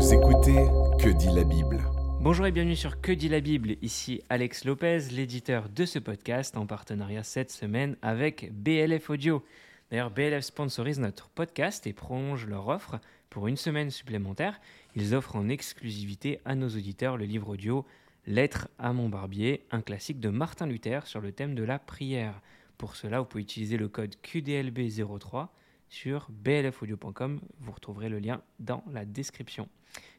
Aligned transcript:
Vous 0.00 0.14
écoutez 0.14 0.64
Que 0.98 1.10
dit 1.10 1.28
la 1.28 1.44
Bible 1.44 1.78
Bonjour 2.22 2.46
et 2.46 2.52
bienvenue 2.52 2.74
sur 2.74 3.02
Que 3.02 3.12
dit 3.12 3.28
la 3.28 3.40
Bible, 3.40 3.76
ici 3.82 4.22
Alex 4.30 4.64
Lopez, 4.64 5.00
l'éditeur 5.10 5.68
de 5.68 5.84
ce 5.84 5.98
podcast 5.98 6.56
en 6.56 6.64
partenariat 6.64 7.22
cette 7.22 7.50
semaine 7.50 7.98
avec 8.00 8.50
BLF 8.50 9.10
Audio. 9.10 9.44
D'ailleurs, 9.90 10.10
BLF 10.10 10.40
sponsorise 10.40 10.98
notre 11.00 11.28
podcast 11.28 11.86
et 11.86 11.92
prolonge 11.92 12.46
leur 12.46 12.68
offre 12.68 12.98
pour 13.28 13.46
une 13.46 13.58
semaine 13.58 13.90
supplémentaire. 13.90 14.58
Ils 14.96 15.14
offrent 15.14 15.36
en 15.36 15.50
exclusivité 15.50 16.40
à 16.46 16.54
nos 16.54 16.68
auditeurs 16.70 17.18
le 17.18 17.26
livre 17.26 17.50
audio 17.50 17.84
Lettre 18.26 18.68
à 18.78 18.94
mon 18.94 19.10
barbier, 19.10 19.66
un 19.70 19.82
classique 19.82 20.18
de 20.18 20.30
Martin 20.30 20.66
Luther 20.66 21.06
sur 21.06 21.20
le 21.20 21.32
thème 21.32 21.54
de 21.54 21.62
la 21.62 21.78
prière. 21.78 22.40
Pour 22.78 22.96
cela, 22.96 23.20
vous 23.20 23.26
pouvez 23.26 23.42
utiliser 23.42 23.76
le 23.76 23.88
code 23.88 24.16
QDLB03 24.24 25.48
sur 25.90 26.28
blfaudio.com. 26.30 27.40
Vous 27.58 27.72
retrouverez 27.72 28.08
le 28.08 28.18
lien 28.20 28.40
dans 28.58 28.82
la 28.90 29.04
description. 29.04 29.68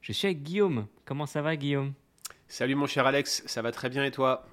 Je 0.02 0.12
suis 0.12 0.28
avec 0.28 0.44
Guillaume. 0.44 0.86
Comment 1.06 1.26
ça 1.26 1.42
va, 1.42 1.56
Guillaume? 1.56 1.94
Salut 2.48 2.76
mon 2.76 2.86
cher 2.86 3.08
Alex, 3.08 3.44
ça 3.48 3.62
va 3.62 3.72
très 3.72 3.90
bien 3.90 4.04
et 4.04 4.12
toi? 4.12 4.46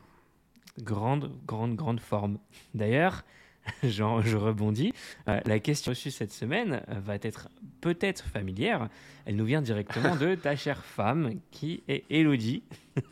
Grande, 0.78 1.32
grande, 1.44 1.74
grande 1.74 1.98
forme. 1.98 2.38
D'ailleurs, 2.72 3.24
je, 3.82 4.02
rebondis. 4.36 4.92
Euh, 5.26 5.40
la 5.44 5.58
question 5.58 5.90
reçue 5.90 6.12
cette 6.12 6.32
semaine 6.32 6.82
va 6.88 7.16
être 7.16 7.48
peut-être 7.80 8.24
familière. 8.24 8.88
Elle 9.26 9.34
nous 9.34 9.44
vient 9.44 9.60
directement 9.60 10.14
de 10.14 10.34
ta 10.42 10.54
chère 10.54 10.84
femme, 10.84 11.40
qui 11.50 11.82
est 11.88 12.04
Elodie. 12.10 12.62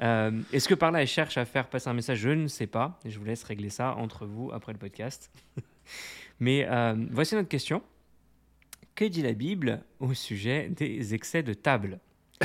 Euh, 0.00 0.40
Est-ce 0.52 0.66
que 0.66 0.74
par 0.74 0.90
là, 0.90 1.02
elle 1.02 1.06
cherche 1.06 1.36
à 1.36 1.44
faire 1.44 1.68
passer 1.68 1.88
un 1.88 1.92
message? 1.92 2.18
Je 2.18 2.30
ne 2.30 2.48
sais 2.48 2.66
pas. 2.66 2.98
Je 3.04 3.18
vous 3.18 3.24
laisse 3.26 3.44
régler 3.44 3.68
ça 3.68 3.94
entre 3.96 4.24
vous 4.24 4.50
après 4.50 4.72
le 4.72 4.78
podcast. 4.78 5.30
Mais 6.40 6.66
euh, 6.68 6.94
voici 7.10 7.34
notre 7.34 7.48
question. 7.48 7.82
Que 8.94 9.04
dit 9.04 9.22
la 9.22 9.32
Bible 9.32 9.82
au 9.98 10.14
sujet 10.14 10.68
des 10.68 11.14
excès 11.14 11.42
de 11.42 11.54
table? 11.54 11.98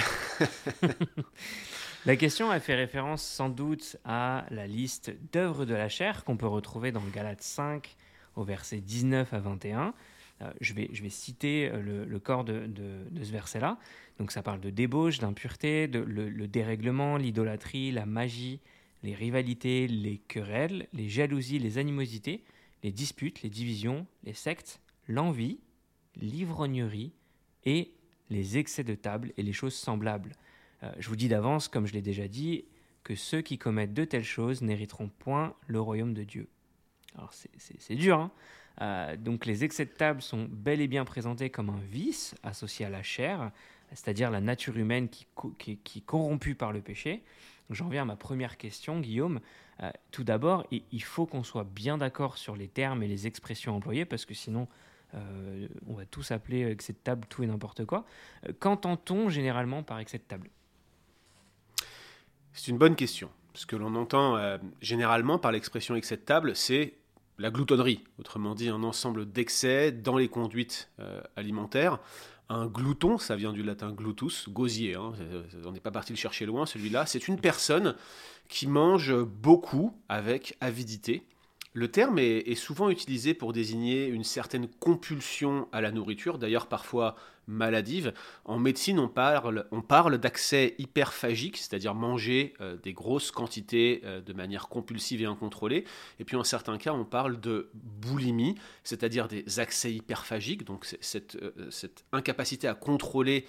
La 2.05 2.15
question 2.15 2.49
a 2.49 2.59
fait 2.59 2.75
référence 2.75 3.21
sans 3.21 3.49
doute 3.49 3.97
à 4.05 4.45
la 4.51 4.67
liste 4.67 5.13
d'œuvres 5.33 5.65
de 5.65 5.73
la 5.73 5.89
chair 5.89 6.23
qu'on 6.23 6.37
peut 6.37 6.47
retrouver 6.47 6.91
dans 6.93 7.03
Galates 7.13 7.41
5 7.41 7.95
au 8.35 8.43
verset 8.43 8.79
19 8.79 9.33
à 9.33 9.39
21. 9.39 9.93
Euh, 10.41 10.51
je, 10.61 10.73
vais, 10.73 10.89
je 10.93 11.03
vais 11.03 11.09
citer 11.09 11.69
euh, 11.69 11.81
le, 11.81 12.05
le 12.05 12.19
corps 12.19 12.45
de, 12.45 12.67
de- 12.67 13.03
de 13.11 13.23
ce 13.23 13.31
verset-là. 13.33 13.77
Donc 14.17 14.31
ça 14.31 14.41
parle 14.41 14.61
de 14.61 14.69
débauche, 14.69 15.19
d'impureté, 15.19 15.89
de 15.89 15.99
le, 15.99 16.29
le 16.29 16.47
dérèglement, 16.47 17.17
l'idolâtrie, 17.17 17.91
la 17.91 18.05
magie, 18.05 18.61
les 19.03 19.13
rivalités, 19.13 19.87
les 19.87 20.19
querelles, 20.19 20.87
les 20.93 21.09
jalousies, 21.09 21.59
les 21.59 21.77
animosités, 21.77 22.43
les 22.83 22.91
disputes, 22.91 23.41
les 23.41 23.49
divisions, 23.49 24.05
les 24.23 24.33
sectes, 24.33 24.79
l'envie, 25.07 25.59
l'ivrognerie 26.15 27.11
et 27.65 27.91
les 28.29 28.57
excès 28.57 28.83
de 28.83 28.95
table 28.95 29.33
et 29.37 29.43
les 29.43 29.53
choses 29.53 29.73
semblables. 29.75 30.33
Euh, 30.83 30.91
je 30.99 31.09
vous 31.09 31.15
dis 31.15 31.27
d'avance, 31.27 31.67
comme 31.67 31.87
je 31.87 31.93
l'ai 31.93 32.01
déjà 32.01 32.27
dit, 32.27 32.65
que 33.03 33.15
ceux 33.15 33.41
qui 33.41 33.57
commettent 33.57 33.93
de 33.93 34.05
telles 34.05 34.23
choses 34.23 34.61
n'hériteront 34.61 35.09
point 35.09 35.55
le 35.67 35.81
royaume 35.81 36.13
de 36.13 36.23
Dieu. 36.23 36.47
Alors 37.15 37.33
c'est- 37.33 37.95
dur, 37.95 38.17
hein 38.19 38.31
Euh, 38.81 39.17
donc 39.17 39.45
les 39.45 39.65
excès 39.65 39.83
de 39.83 39.89
table 39.91 40.21
sont 40.21 40.47
bel 40.49 40.79
et 40.79 40.87
bien 40.87 41.03
présentés 41.03 41.49
comme 41.49 41.69
un 41.69 41.81
vice 41.91 42.33
associé 42.43 42.85
à 42.85 42.89
la 42.89 43.03
chair, 43.03 43.51
c'est-à-dire 43.89 44.31
la 44.31 44.39
nature 44.39 44.77
humaine 44.77 45.09
qui- 45.09 45.27
qui 45.57 45.97
est 45.99 46.05
corrompue 46.05 46.55
par 46.55 46.71
le 46.71 46.79
péché. 46.81 47.21
J'en 47.69 47.87
viens 47.87 48.01
à 48.01 48.05
ma 48.05 48.15
première 48.15 48.57
question, 48.57 48.99
Guillaume. 48.99 49.39
Euh, 49.81 49.91
tout 50.11 50.23
d'abord, 50.23 50.65
il 50.71 51.03
faut 51.03 51.25
qu'on 51.25 51.43
soit 51.43 51.63
bien 51.63 51.97
d'accord 51.97 52.37
sur 52.37 52.55
les 52.55 52.67
termes 52.67 53.03
et 53.03 53.07
les 53.07 53.27
expressions 53.27 53.75
employées, 53.75 54.05
parce 54.05 54.25
que 54.25 54.33
sinon, 54.33 54.67
euh, 55.13 55.67
on 55.87 55.93
va 55.93 56.05
tous 56.05 56.31
appeler 56.31 56.69
excès 56.69 56.93
de 56.93 56.97
table 56.97 57.27
tout 57.29 57.43
et 57.43 57.47
n'importe 57.47 57.85
quoi. 57.85 58.05
Euh, 58.47 58.53
Qu'entend-on 58.59 59.29
généralement 59.29 59.83
par 59.83 59.99
excès 59.99 60.17
de 60.17 60.23
table? 60.23 60.49
C'est 62.53 62.71
une 62.71 62.77
bonne 62.77 62.95
question. 62.95 63.29
Ce 63.53 63.65
que 63.65 63.75
l'on 63.75 63.95
entend 63.95 64.37
généralement 64.81 65.37
par 65.37 65.51
l'expression 65.51 65.95
excès 65.95 66.17
de 66.17 66.21
table, 66.21 66.55
c'est 66.55 66.93
la 67.37 67.51
gloutonnerie, 67.51 68.03
autrement 68.17 68.53
dit 68.53 68.69
un 68.69 68.83
ensemble 68.83 69.29
d'excès 69.29 69.91
dans 69.91 70.17
les 70.17 70.29
conduites 70.29 70.89
alimentaires. 71.35 71.99
Un 72.51 72.65
glouton, 72.65 73.19
ça 73.19 73.35
vient 73.35 73.53
du 73.53 73.61
latin 73.61 73.91
glutus, 73.91 74.49
gosier, 74.49 74.95
hein, 74.95 75.13
on 75.65 75.71
n'est 75.71 75.79
pas 75.79 75.91
parti 75.91 76.13
le 76.13 76.17
chercher 76.17 76.47
loin 76.47 76.65
celui-là, 76.65 77.05
c'est 77.05 77.27
une 77.27 77.39
personne 77.39 77.95
qui 78.47 78.65
mange 78.65 79.13
beaucoup 79.23 79.95
avec 80.09 80.57
avidité. 80.59 81.27
Le 81.73 81.91
terme 81.91 82.17
est 82.17 82.55
souvent 82.55 82.89
utilisé 82.89 83.35
pour 83.35 83.53
désigner 83.53 84.07
une 84.07 84.23
certaine 84.23 84.67
compulsion 84.67 85.67
à 85.71 85.81
la 85.81 85.91
nourriture, 85.91 86.39
d'ailleurs 86.39 86.65
parfois 86.65 87.15
maladive. 87.49 88.13
En 88.45 88.59
médecine, 88.59 88.99
on 88.99 89.07
parle, 89.09 90.17
d'accès 90.17 90.75
hyperphagique, 90.77 91.57
c'est-à-dire 91.57 91.95
manger 91.95 92.53
euh, 92.61 92.77
des 92.77 92.93
grosses 92.93 93.31
quantités 93.31 94.01
euh, 94.05 94.21
de 94.21 94.33
manière 94.33 94.69
compulsive 94.69 95.21
et 95.21 95.25
incontrôlée. 95.25 95.83
Et 96.19 96.25
puis 96.25 96.37
en 96.37 96.43
certains 96.43 96.77
cas, 96.77 96.93
on 96.93 97.05
parle 97.05 97.39
de 97.39 97.71
boulimie, 97.73 98.55
c'est-à-dire 98.83 99.27
des 99.27 99.59
accès 99.59 99.91
hyperphagiques, 99.91 100.63
donc 100.63 100.85
cette, 101.01 101.35
euh, 101.35 101.51
cette 101.71 102.05
incapacité 102.11 102.67
à 102.67 102.75
contrôler 102.75 103.45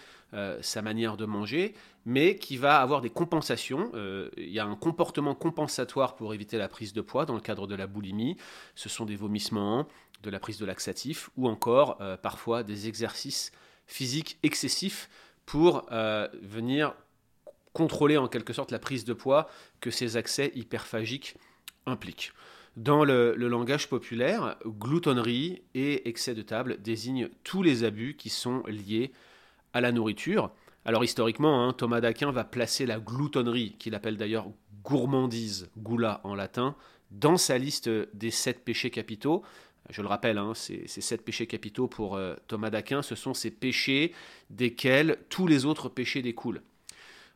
sa 0.61 0.81
manière 0.81 1.17
de 1.17 1.25
manger, 1.25 1.75
mais 2.07 2.37
qui 2.37 2.57
va 2.57 2.81
avoir 2.81 3.01
des 3.01 3.11
compensations. 3.11 3.91
Il 4.37 4.49
y 4.49 4.61
a 4.61 4.65
un 4.65 4.77
comportement 4.77 5.35
compensatoire 5.35 6.15
pour 6.15 6.33
éviter 6.35 6.57
la 6.57 6.69
prise 6.69 6.93
de 6.93 7.01
poids 7.01 7.27
dans 7.27 7.35
le 7.35 7.41
cadre 7.41 7.67
de 7.67 7.75
la 7.75 7.89
boulimie. 7.89 8.37
Ce 8.77 8.89
sont 8.89 9.05
des 9.05 9.17
vomissements, 9.17 9.89
de 10.23 10.31
la 10.31 10.39
prise 10.39 10.59
de 10.59 10.67
laxatifs 10.67 11.31
ou 11.37 11.49
encore 11.49 11.99
parfois 12.23 12.63
des 12.63 12.87
exercices 12.87 13.51
physiques 13.91 14.39
excessifs 14.43 15.11
pour 15.47 15.87
euh, 15.91 16.29
venir 16.43 16.95
contrôler 17.73 18.17
en 18.17 18.29
quelque 18.29 18.53
sorte 18.53 18.71
la 18.71 18.79
prise 18.79 19.05
de 19.05 19.13
poids 19.13 19.49
que 19.81 19.91
ces 19.91 20.17
accès 20.17 20.53
hyperphagiques 20.55 21.37
impliquent. 21.87 22.33
Dans 22.77 23.05
le, 23.05 23.35
langage 23.35 23.89
populaire, 23.89 24.57
gloutonnerie 24.65 25.63
et 25.75 26.09
excès 26.09 26.35
de 26.35 26.43
table 26.43 26.81
désignent 26.81 27.29
tous 27.43 27.63
les 27.63 27.83
abus 27.83 28.15
qui 28.17 28.31
sont 28.31 28.63
liés 28.69 29.13
à 29.73 29.81
la 29.81 29.91
nourriture. 29.91 30.53
Alors 30.85 31.03
historiquement, 31.03 31.67
hein, 31.67 31.73
Thomas 31.73 32.01
d'Aquin 32.01 32.31
va 32.31 32.45
placer 32.45 32.87
la 32.87 33.01
gloutonnerie, 33.01 33.75
qu'il 33.79 33.95
appelle 33.95 34.17
d'ailleurs 34.17 34.47
gourmandise, 34.85 35.69
gula 35.77 36.21
en 36.23 36.35
latin, 36.35 36.77
dans 37.11 37.37
sa 37.37 37.59
liste 37.59 37.91
des 38.15 38.31
sept 38.31 38.65
péchés 38.65 38.91
capitaux. 38.91 39.43
Je 39.89 40.03
le 40.03 40.09
rappelle, 40.09 40.39
hein, 40.39 40.53
ces, 40.55 40.87
sept 40.87 41.25
péchés 41.25 41.47
capitaux 41.47 41.89
pour 41.89 42.17
euh, 42.17 42.35
Thomas 42.47 42.71
d'Aquin, 42.71 43.03
ce 43.03 43.15
sont 43.15 43.35
ces 43.35 43.51
péchés 43.51 44.13
desquels 44.51 45.19
tous 45.29 45.47
les 45.47 45.65
autres 45.65 45.89
péchés 45.89 46.23
découlent. 46.23 46.63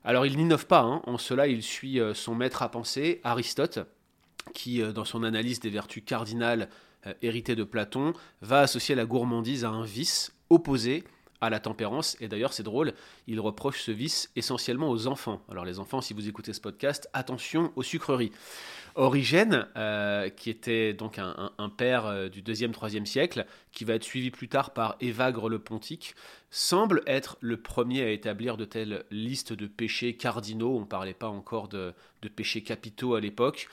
Alors 0.05 0.27
il 0.27 0.37
n'innove 0.37 0.67
pas, 0.67 0.83
hein, 0.83 1.03
en 1.07 1.19
cela 1.19 1.47
il 1.47 1.63
suit 1.63 1.99
euh, 1.99 2.15
son 2.15 2.35
maître 2.35 2.63
à 2.63 2.71
penser, 2.71 3.21
Aristote, 3.25 3.81
qui, 4.53 4.83
euh, 4.83 4.93
dans 4.93 5.05
son 5.05 5.25
analyse 5.25 5.61
des 5.61 5.71
vertus 5.71 6.03
cardinales 6.05 6.69
héritées 7.21 7.55
de 7.55 7.65
Platon, 7.65 8.15
va 8.41 8.61
associer 8.61 8.95
la 8.95 9.05
gourmandise 9.05 9.67
à 9.67 9.69
un 9.69 9.85
vice 9.85 10.33
opposé 10.49 11.05
à 11.47 11.51
la 11.51 11.61
tempérance. 11.61 12.17
Et 12.21 12.29
d'ailleurs, 12.29 12.53
c'est 12.53 12.63
drôle, 12.63 12.95
il 13.27 13.41
reproche 13.41 13.83
ce 13.83 13.91
vice 13.91 14.31
essentiellement 14.37 14.91
aux 14.91 15.07
enfants. 15.07 15.43
Alors 15.51 15.65
les 15.65 15.79
enfants, 15.79 16.01
si 16.01 16.15
vous 16.15 16.29
écoutez 16.29 16.53
ce 16.53 16.61
podcast, 16.61 17.09
attention 17.13 17.73
aux 17.77 17.83
sucreries. 17.83 18.33
Origène, 18.97 19.67
euh, 19.77 20.29
qui 20.29 20.51
était 20.51 20.93
donc 20.93 21.19
un, 21.19 21.69
père 21.77 22.07
euh, 22.07 22.29
du 22.29 22.43
2e, 22.43 22.73
3e 22.73 23.07
siècle, 23.07 23.45
qui 23.73 23.85
va 23.85 23.95
être 23.95 24.05
suivi 24.05 24.31
plus 24.31 24.49
tard 24.49 24.73
par 24.73 24.97
Évagre 25.01 25.49
le 25.49 25.59
Pontique, 25.59 26.15
semble 26.51 27.03
être 27.07 27.37
le 27.41 27.57
premier 27.57 28.03
à 28.03 28.11
établir 28.11 28.57
de 28.57 28.65
telles 28.65 29.05
listes 29.11 29.53
de 29.53 29.67
péchés 29.67 30.15
cardinaux. 30.15 30.77
On 30.77 30.81
ne 30.81 30.85
parlait 30.85 31.13
pas 31.13 31.29
encore 31.29 31.67
de, 31.67 31.93
de 32.23 32.29
péchés 32.29 32.63
capitaux 32.63 33.17
à 33.17 33.21
l'époque. 33.21 33.69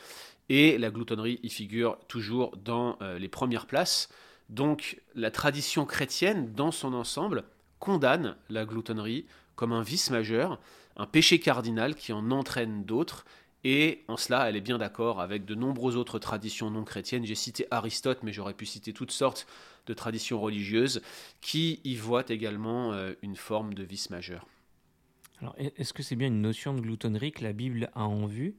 Et 0.50 0.78
la 0.78 0.90
gloutonnerie 0.90 1.40
y 1.44 1.50
figure 1.50 1.98
toujours 2.08 2.58
dans 2.58 2.98
euh, 3.02 3.20
les 3.20 3.30
premières 3.30 3.68
places. 3.68 4.10
Donc 4.50 5.02
la 5.16 5.32
tradition 5.32 5.86
chrétienne, 5.86 6.52
dans 6.54 6.72
son 6.72 6.94
ensemble, 6.94 7.46
condamne 7.82 8.38
la 8.50 8.64
gloutonnerie 8.66 9.26
comme 9.58 9.74
un 9.74 9.82
vice 9.82 10.10
majeur, 10.10 10.62
un 10.96 11.06
péché 11.06 11.40
cardinal 11.42 11.96
qui 11.96 12.14
en 12.14 12.32
entraîne 12.32 12.86
d'autres. 12.86 13.26
Et 13.66 14.04
en 14.08 14.18
cela, 14.18 14.48
elle 14.50 14.56
est 14.56 14.62
bien 14.62 14.78
d'accord 14.78 15.20
avec 15.20 15.46
de 15.46 15.54
nombreuses 15.56 15.98
autres 15.98 16.18
traditions 16.18 16.72
non 16.72 16.84
chrétiennes. 16.86 17.26
J'ai 17.26 17.36
cité 17.36 17.68
Aristote, 17.72 18.20
mais 18.24 18.32
j'aurais 18.32 18.54
pu 18.54 18.66
citer 18.66 18.94
toutes 18.94 19.12
sortes 19.12 19.46
de 19.88 19.94
traditions 19.94 20.40
religieuses 20.40 21.02
qui 21.42 21.82
y 21.84 21.96
voient 21.96 22.26
également 22.30 22.94
euh, 22.94 23.14
une 23.22 23.36
forme 23.36 23.74
de 23.74 23.84
vice 23.84 24.10
majeur. 24.10 24.48
Alors, 25.42 25.56
est- 25.58 25.78
est-ce 25.80 25.94
que 25.94 26.04
c'est 26.04 26.16
bien 26.16 26.28
une 26.28 26.42
notion 26.42 26.74
de 26.74 26.82
gloutonnerie 26.82 27.32
que 27.32 27.44
la 27.44 27.54
Bible 27.54 27.90
a 27.94 28.06
en 28.06 28.26
vue 28.26 28.56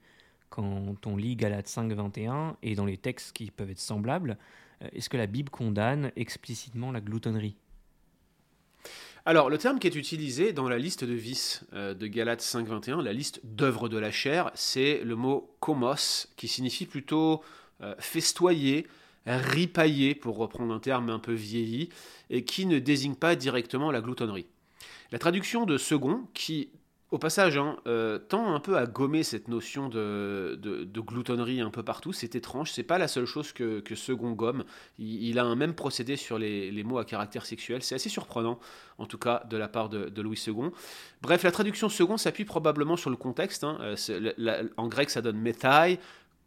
quand 0.50 1.06
on 1.06 1.16
lit 1.16 1.36
Galates 1.36 1.68
5, 1.68 1.92
21 1.92 2.56
et 2.62 2.74
dans 2.74 2.84
les 2.84 2.98
textes 2.98 3.32
qui 3.32 3.50
peuvent 3.50 3.70
être 3.70 3.78
semblables 3.80 4.36
euh, 4.82 4.88
Est-ce 4.92 5.08
que 5.08 5.16
la 5.16 5.26
Bible 5.26 5.50
condamne 5.50 6.12
explicitement 6.16 6.92
la 6.92 7.00
gloutonnerie? 7.00 7.56
Alors, 9.24 9.50
le 9.50 9.58
terme 9.58 9.78
qui 9.78 9.86
est 9.86 9.94
utilisé 9.94 10.52
dans 10.52 10.68
la 10.68 10.78
liste 10.78 11.04
de 11.04 11.12
vices 11.12 11.64
euh, 11.74 11.94
de 11.94 12.08
Galates 12.08 12.42
5.21, 12.42 13.00
la 13.02 13.12
liste 13.12 13.40
d'œuvres 13.44 13.88
de 13.88 13.96
la 13.96 14.10
chair, 14.10 14.50
c'est 14.54 15.00
le 15.04 15.14
mot 15.14 15.54
komos, 15.60 16.26
qui 16.36 16.48
signifie 16.48 16.86
plutôt 16.86 17.40
euh, 17.82 17.94
festoyer, 18.00 18.88
ripailler, 19.24 20.16
pour 20.16 20.36
reprendre 20.38 20.74
un 20.74 20.80
terme 20.80 21.08
un 21.08 21.20
peu 21.20 21.34
vieilli, 21.34 21.88
et 22.30 22.44
qui 22.44 22.66
ne 22.66 22.80
désigne 22.80 23.14
pas 23.14 23.36
directement 23.36 23.92
la 23.92 24.00
gloutonnerie. 24.00 24.46
La 25.12 25.20
traduction 25.20 25.66
de 25.66 25.78
second, 25.78 26.26
qui 26.34 26.70
au 27.12 27.18
passage, 27.18 27.58
hein, 27.58 27.76
euh, 27.86 28.18
tend 28.18 28.54
un 28.54 28.58
peu 28.58 28.78
à 28.78 28.86
gommer 28.86 29.22
cette 29.22 29.48
notion 29.48 29.90
de, 29.90 30.58
gloutonnerie 30.96 31.60
un 31.60 31.68
peu 31.68 31.82
partout. 31.82 32.14
C'est 32.14 32.34
étrange, 32.34 32.72
c'est 32.72 32.82
pas 32.82 32.96
la 32.96 33.06
seule 33.06 33.26
chose 33.26 33.52
que, 33.52 33.82
Second 33.94 34.32
gomme. 34.32 34.64
Il, 34.98 35.38
a 35.38 35.44
un 35.44 35.54
même 35.54 35.74
procédé 35.74 36.16
sur 36.16 36.38
les, 36.38 36.82
mots 36.84 36.96
à 36.96 37.04
caractère 37.04 37.44
sexuel. 37.44 37.82
C'est 37.82 37.94
assez 37.94 38.08
surprenant, 38.08 38.58
en 38.96 39.04
tout 39.04 39.18
cas, 39.18 39.44
de 39.50 39.58
la 39.58 39.68
part 39.68 39.90
de, 39.90 40.22
Louis 40.22 40.42
II. 40.46 40.70
Bref, 41.20 41.42
la 41.42 41.52
traduction 41.52 41.90
Second 41.90 42.16
s'appuie 42.16 42.46
probablement 42.46 42.96
sur 42.96 43.10
le 43.10 43.16
contexte. 43.16 43.62
Hein. 43.62 43.78
Euh, 43.82 44.68
en 44.78 44.88
grec, 44.88 45.10
ça 45.10 45.20
donne 45.20 45.38
methai, 45.38 46.00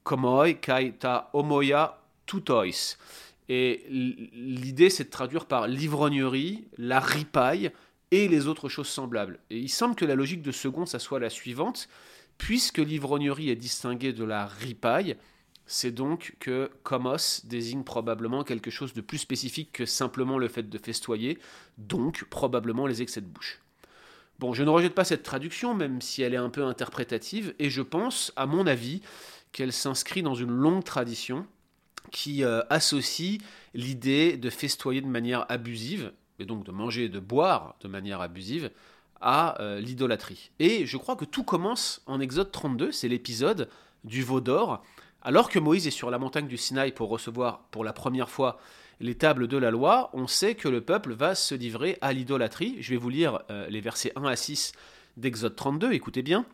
komoi, 0.03 0.53
kai 0.53 0.93
ta 0.93 1.29
homoia, 1.33 2.01
tutois. 2.25 2.97
Et 3.49 3.85
l'idée, 3.89 4.89
c'est 4.89 5.03
de 5.03 5.11
traduire 5.11 5.45
par 5.45 5.67
l'ivrognerie, 5.67 6.63
la 6.79 6.99
ripaille, 6.99 7.71
et 8.11 8.27
les 8.27 8.47
autres 8.47 8.69
choses 8.69 8.87
semblables. 8.87 9.39
Et 9.49 9.59
il 9.59 9.69
semble 9.69 9.95
que 9.95 10.05
la 10.05 10.15
logique 10.15 10.41
de 10.41 10.51
second, 10.51 10.85
ça 10.85 10.99
soit 10.99 11.19
la 11.19 11.29
suivante, 11.29 11.87
puisque 12.37 12.77
l'ivrognerie 12.77 13.49
est 13.49 13.55
distinguée 13.55 14.13
de 14.13 14.23
la 14.23 14.45
ripaille, 14.45 15.15
c'est 15.67 15.91
donc 15.91 16.35
que 16.39 16.69
comos 16.83 17.41
désigne 17.45 17.83
probablement 17.83 18.43
quelque 18.43 18.69
chose 18.69 18.93
de 18.93 19.01
plus 19.01 19.17
spécifique 19.17 19.71
que 19.71 19.85
simplement 19.85 20.37
le 20.37 20.47
fait 20.47 20.69
de 20.69 20.77
festoyer, 20.77 21.39
donc 21.77 22.25
probablement 22.25 22.87
les 22.87 23.01
excès 23.01 23.21
de 23.21 23.25
bouche. 23.25 23.61
Bon, 24.37 24.53
je 24.53 24.63
ne 24.63 24.69
rejette 24.69 24.93
pas 24.93 25.05
cette 25.05 25.23
traduction, 25.23 25.73
même 25.73 26.01
si 26.01 26.21
elle 26.21 26.33
est 26.33 26.37
un 26.37 26.49
peu 26.49 26.63
interprétative, 26.63 27.55
et 27.57 27.69
je 27.69 27.81
pense, 27.81 28.33
à 28.35 28.45
mon 28.45 28.67
avis, 28.67 29.01
qu'elle 29.53 29.71
s'inscrit 29.71 30.21
dans 30.21 30.35
une 30.35 30.51
longue 30.51 30.83
tradition 30.83 31.47
qui 32.11 32.43
euh, 32.43 32.61
associe 32.69 33.39
l'idée 33.73 34.37
de 34.37 34.49
festoyer 34.49 35.01
de 35.01 35.07
manière 35.07 35.45
abusive, 35.49 36.11
et 36.39 36.45
donc 36.45 36.65
de 36.65 36.71
manger 36.71 37.05
et 37.05 37.09
de 37.09 37.19
boire 37.19 37.75
de 37.81 37.87
manière 37.87 38.21
abusive, 38.21 38.71
à 39.21 39.59
euh, 39.61 39.79
l'idolâtrie. 39.79 40.51
Et 40.59 40.85
je 40.85 40.97
crois 40.97 41.15
que 41.15 41.25
tout 41.25 41.43
commence 41.43 42.01
en 42.05 42.19
Exode 42.19 42.51
32, 42.51 42.91
c'est 42.91 43.07
l'épisode 43.07 43.69
du 44.03 44.23
veau 44.23 44.41
d'or, 44.41 44.83
alors 45.21 45.49
que 45.49 45.57
Moïse 45.57 45.87
est 45.87 45.91
sur 45.91 46.11
la 46.11 46.19
montagne 46.19 46.47
du 46.47 46.57
Sinaï 46.57 46.91
pour 46.91 47.09
recevoir 47.09 47.63
pour 47.71 47.83
la 47.83 47.93
première 47.93 48.29
fois 48.29 48.59
les 48.99 49.15
tables 49.15 49.47
de 49.47 49.57
la 49.57 49.71
loi, 49.71 50.09
on 50.13 50.27
sait 50.27 50.55
que 50.55 50.69
le 50.69 50.81
peuple 50.81 51.13
va 51.13 51.35
se 51.35 51.55
livrer 51.55 51.97
à 52.01 52.13
l'idolâtrie. 52.13 52.77
Je 52.79 52.91
vais 52.91 52.97
vous 52.97 53.09
lire 53.09 53.41
euh, 53.49 53.67
les 53.67 53.81
versets 53.81 54.13
1 54.15 54.23
à 54.23 54.35
6 54.35 54.73
d'Exode 55.17 55.55
32, 55.55 55.91
écoutez 55.93 56.21
bien. 56.21 56.45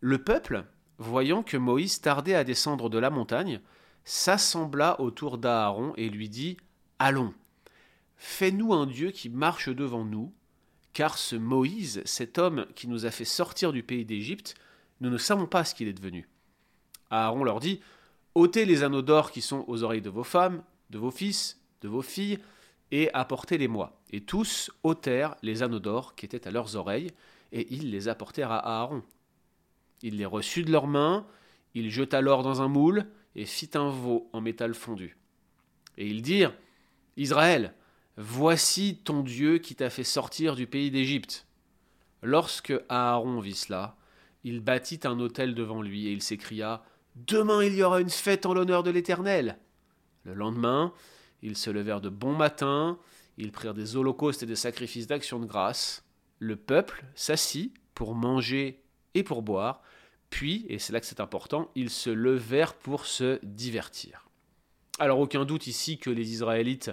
Le 0.00 0.18
peuple, 0.18 0.64
voyant 0.98 1.42
que 1.42 1.56
Moïse 1.56 2.00
tardait 2.00 2.34
à 2.34 2.44
descendre 2.44 2.88
de 2.88 2.98
la 2.98 3.10
montagne, 3.10 3.60
s'assembla 4.04 5.00
autour 5.00 5.38
d'Aaron 5.38 5.92
et 5.96 6.08
lui 6.08 6.28
dit 6.28 6.56
Allons, 6.98 7.34
Fais-nous 8.24 8.72
un 8.72 8.86
Dieu 8.86 9.10
qui 9.10 9.28
marche 9.28 9.68
devant 9.68 10.04
nous, 10.04 10.32
car 10.92 11.18
ce 11.18 11.34
Moïse, 11.34 12.02
cet 12.04 12.38
homme 12.38 12.66
qui 12.76 12.86
nous 12.86 13.04
a 13.04 13.10
fait 13.10 13.24
sortir 13.24 13.72
du 13.72 13.82
pays 13.82 14.04
d'Égypte, 14.04 14.54
nous 15.00 15.10
ne 15.10 15.18
savons 15.18 15.48
pas 15.48 15.64
ce 15.64 15.74
qu'il 15.74 15.88
est 15.88 15.92
devenu. 15.92 16.28
Aaron 17.10 17.42
leur 17.42 17.58
dit 17.58 17.80
ôtez 18.36 18.64
les 18.64 18.84
anneaux 18.84 19.02
d'or 19.02 19.32
qui 19.32 19.42
sont 19.42 19.64
aux 19.66 19.82
oreilles 19.82 20.02
de 20.02 20.08
vos 20.08 20.22
femmes, 20.22 20.62
de 20.90 20.98
vos 20.98 21.10
fils, 21.10 21.60
de 21.80 21.88
vos 21.88 22.00
filles, 22.00 22.38
et 22.92 23.12
apportez-les-moi. 23.12 24.00
Et 24.12 24.20
tous 24.20 24.70
ôtèrent 24.84 25.34
les 25.42 25.64
anneaux 25.64 25.80
d'or 25.80 26.14
qui 26.14 26.24
étaient 26.24 26.46
à 26.46 26.52
leurs 26.52 26.76
oreilles, 26.76 27.10
et 27.50 27.74
ils 27.74 27.90
les 27.90 28.06
apportèrent 28.06 28.52
à 28.52 28.82
Aaron. 28.82 29.02
Il 30.00 30.16
les 30.16 30.26
reçut 30.26 30.62
de 30.62 30.70
leurs 30.70 30.86
mains, 30.86 31.26
il 31.74 31.90
jeta 31.90 32.20
l'or 32.20 32.44
dans 32.44 32.62
un 32.62 32.68
moule, 32.68 33.04
et 33.34 33.46
fit 33.46 33.70
un 33.74 33.90
veau 33.90 34.30
en 34.32 34.40
métal 34.40 34.74
fondu. 34.74 35.16
Et 35.98 36.06
ils 36.06 36.22
dirent 36.22 36.54
Israël, 37.16 37.74
Voici 38.16 38.96
ton 38.96 39.22
Dieu 39.22 39.58
qui 39.58 39.74
t'a 39.74 39.88
fait 39.88 40.04
sortir 40.04 40.54
du 40.54 40.66
pays 40.66 40.90
d'Égypte. 40.90 41.46
Lorsque 42.22 42.74
Aaron 42.88 43.40
vit 43.40 43.54
cela, 43.54 43.96
il 44.44 44.60
bâtit 44.60 45.00
un 45.04 45.18
autel 45.18 45.54
devant 45.54 45.80
lui 45.80 46.06
et 46.06 46.12
il 46.12 46.22
s'écria 46.22 46.82
Demain 47.16 47.64
il 47.64 47.74
y 47.74 47.82
aura 47.82 48.00
une 48.00 48.10
fête 48.10 48.46
en 48.46 48.54
l'honneur 48.54 48.82
de 48.82 48.90
l'Éternel. 48.90 49.58
Le 50.24 50.34
lendemain, 50.34 50.92
ils 51.42 51.56
se 51.56 51.70
levèrent 51.70 52.00
de 52.00 52.10
bon 52.10 52.34
matin, 52.34 52.98
ils 53.38 53.52
prirent 53.52 53.74
des 53.74 53.96
holocaustes 53.96 54.42
et 54.42 54.46
des 54.46 54.56
sacrifices 54.56 55.06
d'action 55.06 55.38
de 55.40 55.46
grâce. 55.46 56.04
Le 56.38 56.56
peuple 56.56 57.04
s'assit 57.14 57.72
pour 57.94 58.14
manger 58.14 58.82
et 59.14 59.22
pour 59.22 59.42
boire, 59.42 59.82
puis, 60.30 60.64
et 60.68 60.78
c'est 60.78 60.92
là 60.92 61.00
que 61.00 61.06
c'est 61.06 61.20
important, 61.20 61.70
ils 61.74 61.90
se 61.90 62.10
levèrent 62.10 62.74
pour 62.74 63.06
se 63.06 63.38
divertir. 63.44 64.28
Alors 64.98 65.18
aucun 65.18 65.44
doute 65.44 65.66
ici 65.66 65.98
que 65.98 66.10
les 66.10 66.32
Israélites 66.32 66.90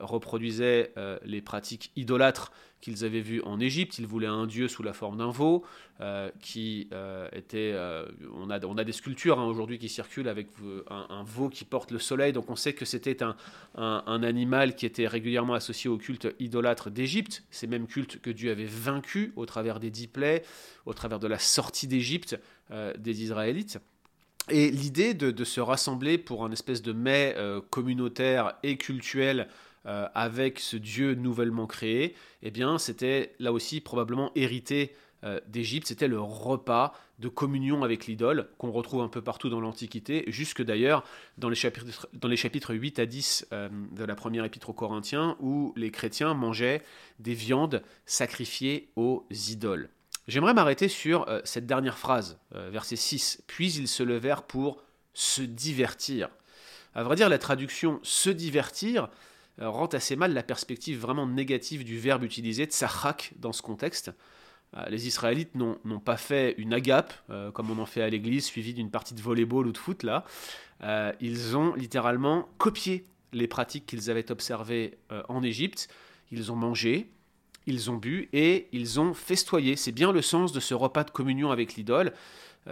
reproduisaient 0.00 0.92
euh, 0.96 1.18
les 1.24 1.42
pratiques 1.42 1.90
idolâtres 1.96 2.52
qu'ils 2.80 3.04
avaient 3.04 3.20
vues 3.20 3.42
en 3.42 3.60
Égypte. 3.60 3.98
Ils 3.98 4.06
voulaient 4.06 4.26
un 4.26 4.46
dieu 4.46 4.68
sous 4.68 4.82
la 4.82 4.92
forme 4.92 5.18
d'un 5.18 5.30
veau, 5.30 5.64
euh, 6.00 6.30
qui 6.40 6.88
était... 7.32 7.74
on, 8.34 8.50
a, 8.50 8.64
on 8.64 8.76
a 8.76 8.84
des 8.84 8.92
sculptures 8.92 9.38
hein, 9.38 9.44
aujourd'hui 9.44 9.78
qui 9.78 9.88
circulent 9.88 10.28
avec 10.28 10.48
un, 10.90 11.22
veau 11.24 11.48
qui 11.48 11.64
porte 11.64 11.92
le 11.92 12.00
soleil, 12.00 12.32
donc 12.32 12.50
on 12.50 12.56
sait 12.56 12.72
que 12.72 12.84
c'était 12.84 13.22
un, 13.22 13.36
un, 13.76 14.22
animal 14.24 14.74
qui 14.74 14.84
était 14.84 15.06
régulièrement 15.06 15.54
associé 15.54 15.88
au 15.88 15.96
culte 15.96 16.28
idolâtre 16.40 16.90
d'Égypte, 16.90 17.44
ces 17.52 17.68
mêmes 17.68 17.86
cultes 17.86 18.20
que 18.20 18.30
Dieu 18.30 18.50
avait 18.50 18.64
vaincus 18.64 19.30
au 19.36 19.46
travers 19.46 19.78
des 19.78 19.90
dix 19.90 20.08
plaies, 20.08 20.42
au 20.84 20.92
travers 20.92 21.20
de 21.20 21.28
la 21.28 21.38
sortie 21.38 21.86
d'Égypte 21.86 22.36
des 22.98 23.22
Israélites. 23.22 23.78
Et 24.50 24.72
l'idée 24.72 25.14
de, 25.14 25.30
de, 25.30 25.44
se 25.44 25.60
rassembler 25.60 26.18
pour 26.18 26.44
un 26.44 26.50
espèce 26.50 26.82
de 26.82 26.92
mets 26.92 27.36
communautaire 27.70 28.54
et 28.64 28.76
cultuel 28.76 29.46
euh, 29.86 30.08
avec 30.14 30.60
ce 30.60 30.76
Dieu 30.76 31.14
nouvellement 31.14 31.66
créé, 31.66 32.14
eh 32.42 32.50
bien, 32.50 32.78
c'était 32.78 33.34
là 33.40 33.52
aussi 33.52 33.80
probablement 33.80 34.30
hérité 34.36 34.94
euh, 35.24 35.40
d'Égypte. 35.48 35.88
C'était 35.88 36.06
le 36.06 36.20
repas 36.20 36.92
de 37.18 37.28
communion 37.28 37.82
avec 37.82 38.06
l'idole 38.06 38.48
qu'on 38.58 38.70
retrouve 38.70 39.02
un 39.02 39.08
peu 39.08 39.22
partout 39.22 39.48
dans 39.48 39.60
l'Antiquité, 39.60 40.24
jusque 40.28 40.62
d'ailleurs 40.62 41.04
dans, 41.36 41.48
les 41.48 41.56
chapitres, 41.56 42.08
dans 42.12 42.28
les 42.28 42.36
chapitres 42.36 42.74
8 42.74 43.00
à 43.00 43.06
10 43.06 43.48
euh, 43.52 43.68
de 43.92 44.04
la 44.04 44.14
première 44.14 44.44
épître 44.44 44.70
aux 44.70 44.74
Corinthiens, 44.74 45.36
où 45.40 45.72
les 45.76 45.90
chrétiens 45.90 46.34
mangeaient 46.34 46.82
des 47.18 47.34
viandes 47.34 47.82
sacrifiées 48.06 48.88
aux 48.94 49.26
idoles. 49.30 49.88
J'aimerais 50.28 50.54
m'arrêter 50.54 50.86
sur 50.86 51.26
cette 51.42 51.66
dernière 51.66 51.98
phrase, 51.98 52.38
verset 52.52 52.94
6. 52.94 53.42
Puis 53.48 53.72
ils 53.72 53.88
se 53.88 54.04
levèrent 54.04 54.44
pour 54.44 54.80
se 55.14 55.42
divertir. 55.42 56.28
À 56.94 57.02
vrai 57.02 57.16
dire, 57.16 57.28
la 57.28 57.38
traduction 57.38 57.98
se 58.04 58.30
divertir 58.30 59.08
rend 59.60 59.86
assez 59.86 60.16
mal 60.16 60.32
la 60.32 60.42
perspective 60.42 60.98
vraiment 60.98 61.26
négative 61.26 61.84
du 61.84 61.98
verbe 61.98 62.24
utilisé, 62.24 62.64
tsachak, 62.64 63.32
dans 63.38 63.52
ce 63.52 63.62
contexte. 63.62 64.12
Euh, 64.76 64.84
les 64.88 65.06
Israélites 65.06 65.54
n'ont 65.54 66.00
pas 66.00 66.16
fait 66.16 66.54
une 66.58 66.72
agape, 66.72 67.12
euh, 67.30 67.50
comme 67.50 67.70
on 67.70 67.78
en 67.78 67.86
fait 67.86 68.02
à 68.02 68.08
l'église, 68.08 68.46
suivie 68.46 68.74
d'une 68.74 68.90
partie 68.90 69.14
de 69.14 69.20
volleyball 69.20 69.66
ou 69.66 69.72
de 69.72 69.78
foot, 69.78 70.02
là. 70.02 70.24
ils 71.20 71.56
ont 71.56 71.74
littéralement 71.74 72.48
copié 72.58 73.06
les 73.32 73.46
pratiques 73.46 73.86
qu'ils 73.86 74.10
avaient 74.10 74.30
observées 74.30 74.98
en 75.28 75.42
Égypte. 75.42 75.88
Ils 76.30 76.50
ont 76.50 76.56
mangé, 76.56 77.10
ils 77.66 77.90
ont 77.90 77.96
bu 77.96 78.28
et 78.32 78.68
ils 78.72 78.98
ont 78.98 79.14
festoyé. 79.14 79.76
C'est 79.76 79.92
bien 79.92 80.12
le 80.12 80.22
sens 80.22 80.52
de 80.52 80.60
ce 80.60 80.74
repas 80.74 81.04
de 81.04 81.10
communion 81.10 81.50
avec 81.50 81.76
l'idole, 81.76 82.12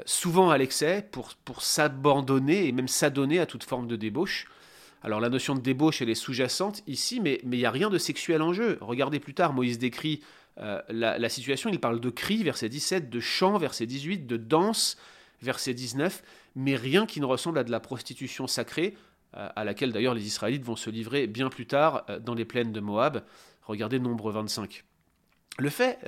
souvent 0.07 0.51
à 0.51 0.59
l'excès, 0.59 1.07
pour, 1.13 1.35
pour 1.45 1.63
s'abandonner 1.63 2.67
et 2.67 2.73
même 2.73 2.89
s'adonner 2.89 3.39
à 3.39 3.47
toute 3.47 3.65
forme 3.65 3.87
de 3.87 3.97
débauche. 3.97 4.47
Alors 5.03 5.21
la 5.21 5.31
notion 5.31 5.55
de 5.55 5.61
débauche, 5.61 6.03
elle 6.03 6.11
est 6.11 6.15
sous-jacente 6.15 6.83
ici, 6.87 7.21
mais 7.21 7.41
il 7.43 7.51
n'y 7.51 7.65
a 7.65 7.71
rien 7.71 7.89
de 7.89 7.99
sexuel 7.99 8.43
en 8.43 8.53
jeu. 8.53 8.79
Regardez 8.81 9.19
plus 9.19 9.35
tard, 9.35 9.53
Moïse 9.53 9.79
décrit 9.79 10.21
euh, 10.59 10.81
la, 10.91 11.29
situation, 11.29 11.71
il 11.71 11.81
parle 11.81 12.01
de 12.01 12.11
cris, 12.11 12.43
verset 12.43 12.69
17, 12.69 13.09
de 13.09 13.21
chant, 13.21 13.57
verset 13.57 13.87
18, 13.87 14.27
de 14.27 14.37
danse, 14.37 14.99
verset 15.41 15.73
19, 15.73 16.23
mais 16.55 16.77
rien 16.77 17.07
qui 17.07 17.21
ne 17.21 17.25
ressemble 17.25 17.59
à 17.59 17.65
de 17.65 17.71
la 17.71 17.81
prostitution 17.81 18.47
sacrée, 18.47 18.95
euh, 19.37 19.49
à 19.57 19.65
laquelle 19.65 19.93
d'ailleurs 19.93 20.15
les 20.15 20.27
Israélites 20.27 20.65
vont 20.65 20.77
se 20.77 20.91
livrer 20.91 21.27
bien 21.27 21.49
plus 21.49 21.67
tard 21.67 22.05
euh, 22.11 22.19
dans 22.19 22.35
les 22.35 22.45
plaines 22.45 22.73
de 22.73 22.81
Moab. 22.81 23.25
Regardez 23.63 23.99
Nombre 23.99 24.33
25. 24.33 24.85
Le 25.59 25.69
fait 25.69 25.99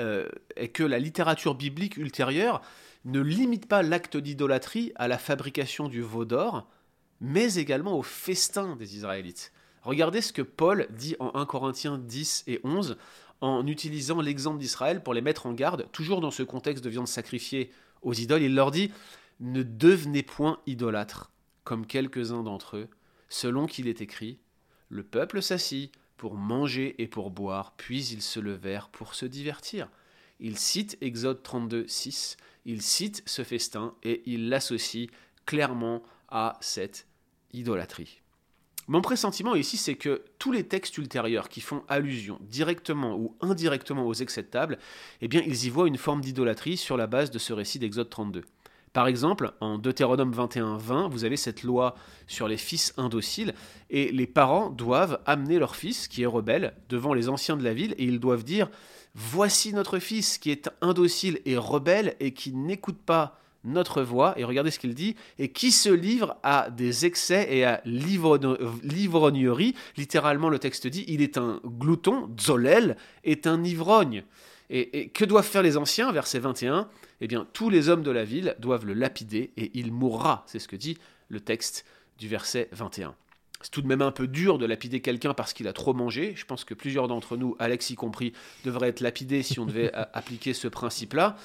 est 0.56 0.68
que 0.68 0.82
la 0.82 0.98
littérature 0.98 1.54
biblique 1.54 1.98
ultérieure 1.98 2.62
ne 3.04 3.20
limite 3.20 3.66
pas 3.66 3.82
l'acte 3.82 4.16
d'idolâtrie 4.16 4.92
à 4.94 5.08
la 5.08 5.18
fabrication 5.18 5.88
du 5.88 6.00
veau 6.00 6.24
d'or, 6.24 6.66
mais 7.22 7.54
également 7.54 7.96
au 7.96 8.02
festin 8.02 8.74
des 8.74 8.96
Israélites. 8.96 9.52
Regardez 9.82 10.20
ce 10.20 10.32
que 10.32 10.42
Paul 10.42 10.88
dit 10.90 11.14
en 11.20 11.34
1 11.34 11.46
Corinthiens 11.46 11.96
10 11.96 12.44
et 12.48 12.60
11 12.64 12.98
en 13.40 13.66
utilisant 13.66 14.20
l'exemple 14.20 14.58
d'Israël 14.58 15.02
pour 15.02 15.14
les 15.14 15.20
mettre 15.20 15.46
en 15.46 15.52
garde, 15.52 15.86
toujours 15.92 16.20
dans 16.20 16.32
ce 16.32 16.42
contexte 16.42 16.84
de 16.84 16.90
viande 16.90 17.08
sacrifiée 17.08 17.70
aux 18.02 18.12
idoles. 18.12 18.42
Il 18.42 18.54
leur 18.56 18.72
dit 18.72 18.90
Ne 19.38 19.62
devenez 19.62 20.24
point 20.24 20.58
idolâtres, 20.66 21.30
comme 21.62 21.86
quelques-uns 21.86 22.42
d'entre 22.42 22.76
eux, 22.76 22.88
selon 23.28 23.66
qu'il 23.66 23.86
est 23.86 24.00
écrit 24.00 24.40
Le 24.88 25.04
peuple 25.04 25.42
s'assit 25.42 25.92
pour 26.16 26.34
manger 26.34 27.00
et 27.00 27.06
pour 27.06 27.30
boire, 27.30 27.74
puis 27.76 28.04
ils 28.04 28.22
se 28.22 28.40
levèrent 28.40 28.88
pour 28.88 29.14
se 29.14 29.26
divertir. 29.26 29.88
Il 30.40 30.58
cite 30.58 30.98
Exode 31.00 31.42
32, 31.44 31.86
6, 31.86 32.36
il 32.64 32.82
cite 32.82 33.22
ce 33.26 33.44
festin 33.44 33.94
et 34.02 34.22
il 34.26 34.48
l'associe 34.48 35.08
clairement 35.46 36.02
à 36.28 36.58
cette 36.60 37.06
idolâtrie. 37.52 38.22
Mon 38.88 39.00
pressentiment 39.00 39.54
ici, 39.54 39.76
c'est 39.76 39.94
que 39.94 40.24
tous 40.38 40.50
les 40.50 40.64
textes 40.64 40.98
ultérieurs 40.98 41.48
qui 41.48 41.60
font 41.60 41.84
allusion 41.88 42.38
directement 42.42 43.16
ou 43.16 43.36
indirectement 43.40 44.06
aux 44.06 44.14
excès 44.14 44.42
de 44.42 44.48
table, 44.48 44.78
eh 45.20 45.28
bien, 45.28 45.42
ils 45.46 45.66
y 45.66 45.70
voient 45.70 45.86
une 45.86 45.98
forme 45.98 46.20
d'idolâtrie 46.20 46.76
sur 46.76 46.96
la 46.96 47.06
base 47.06 47.30
de 47.30 47.38
ce 47.38 47.52
récit 47.52 47.78
d'Exode 47.78 48.10
32. 48.10 48.42
Par 48.92 49.06
exemple, 49.06 49.52
en 49.60 49.78
Deutéronome 49.78 50.32
21, 50.32 50.76
20, 50.76 51.08
vous 51.08 51.24
avez 51.24 51.36
cette 51.36 51.62
loi 51.62 51.94
sur 52.26 52.48
les 52.48 52.58
fils 52.58 52.92
indociles, 52.96 53.54
et 53.88 54.10
les 54.10 54.26
parents 54.26 54.68
doivent 54.68 55.20
amener 55.24 55.58
leur 55.58 55.76
fils, 55.76 56.08
qui 56.08 56.22
est 56.22 56.26
rebelle, 56.26 56.74
devant 56.88 57.14
les 57.14 57.28
anciens 57.28 57.56
de 57.56 57.64
la 57.64 57.72
ville, 57.72 57.94
et 57.98 58.04
ils 58.04 58.20
doivent 58.20 58.44
dire 58.44 58.68
Voici 59.14 59.72
notre 59.72 59.98
fils 59.98 60.38
qui 60.38 60.50
est 60.50 60.70
indocile 60.80 61.40
et 61.44 61.56
rebelle 61.56 62.16
et 62.18 62.32
qui 62.32 62.52
n'écoute 62.52 62.98
pas 62.98 63.38
notre 63.64 64.02
voix, 64.02 64.34
et 64.36 64.44
regardez 64.44 64.70
ce 64.70 64.78
qu'il 64.78 64.94
dit, 64.94 65.16
et 65.38 65.50
qui 65.50 65.72
se 65.72 65.88
livre 65.88 66.36
à 66.42 66.70
des 66.70 67.06
excès 67.06 67.46
et 67.50 67.64
à 67.64 67.80
l'ivrognerie? 67.84 69.74
Littéralement, 69.96 70.48
le 70.48 70.58
texte 70.58 70.86
dit, 70.86 71.04
il 71.08 71.22
est 71.22 71.38
un 71.38 71.60
glouton, 71.64 72.28
Zolel 72.40 72.96
est 73.24 73.46
un 73.46 73.62
ivrogne. 73.64 74.24
Et, 74.70 75.08
que 75.10 75.24
doivent 75.24 75.46
faire 75.46 75.62
les 75.62 75.76
anciens? 75.76 76.12
Verset 76.12 76.38
21, 76.38 76.88
eh 77.20 77.28
bien, 77.28 77.46
tous 77.52 77.68
les 77.68 77.88
hommes 77.88 78.02
de 78.02 78.10
la 78.10 78.24
ville 78.24 78.56
doivent 78.58 78.86
le 78.86 78.94
lapider, 78.94 79.52
et 79.56 79.70
il 79.74 79.92
mourra. 79.92 80.44
C'est 80.46 80.58
ce 80.58 80.68
que 80.68 80.76
dit 80.76 80.98
le 81.28 81.40
texte 81.40 81.84
du 82.18 82.28
verset 82.28 82.68
21. 82.72 83.14
C'est 83.62 83.70
tout 83.70 83.82
de 83.82 83.86
même 83.86 84.02
un 84.02 84.10
peu 84.10 84.26
dur 84.26 84.58
de 84.58 84.66
lapider 84.66 85.00
quelqu'un 85.00 85.34
parce 85.34 85.52
qu'il 85.52 85.68
a 85.68 85.72
trop 85.72 85.94
mangé. 85.94 86.34
Je 86.36 86.44
pense 86.44 86.64
que 86.64 86.74
plusieurs 86.74 87.06
d'entre 87.06 87.36
nous, 87.36 87.54
Alex 87.58 87.90
y 87.90 87.94
compris, 87.94 88.32
devraient 88.64 88.88
être 88.88 89.00
lapidés 89.00 89.42
si 89.42 89.60
on 89.60 89.66
devait 89.66 89.92
appliquer 90.12 90.52
ce 90.52 90.68
principe-là. 90.68 91.36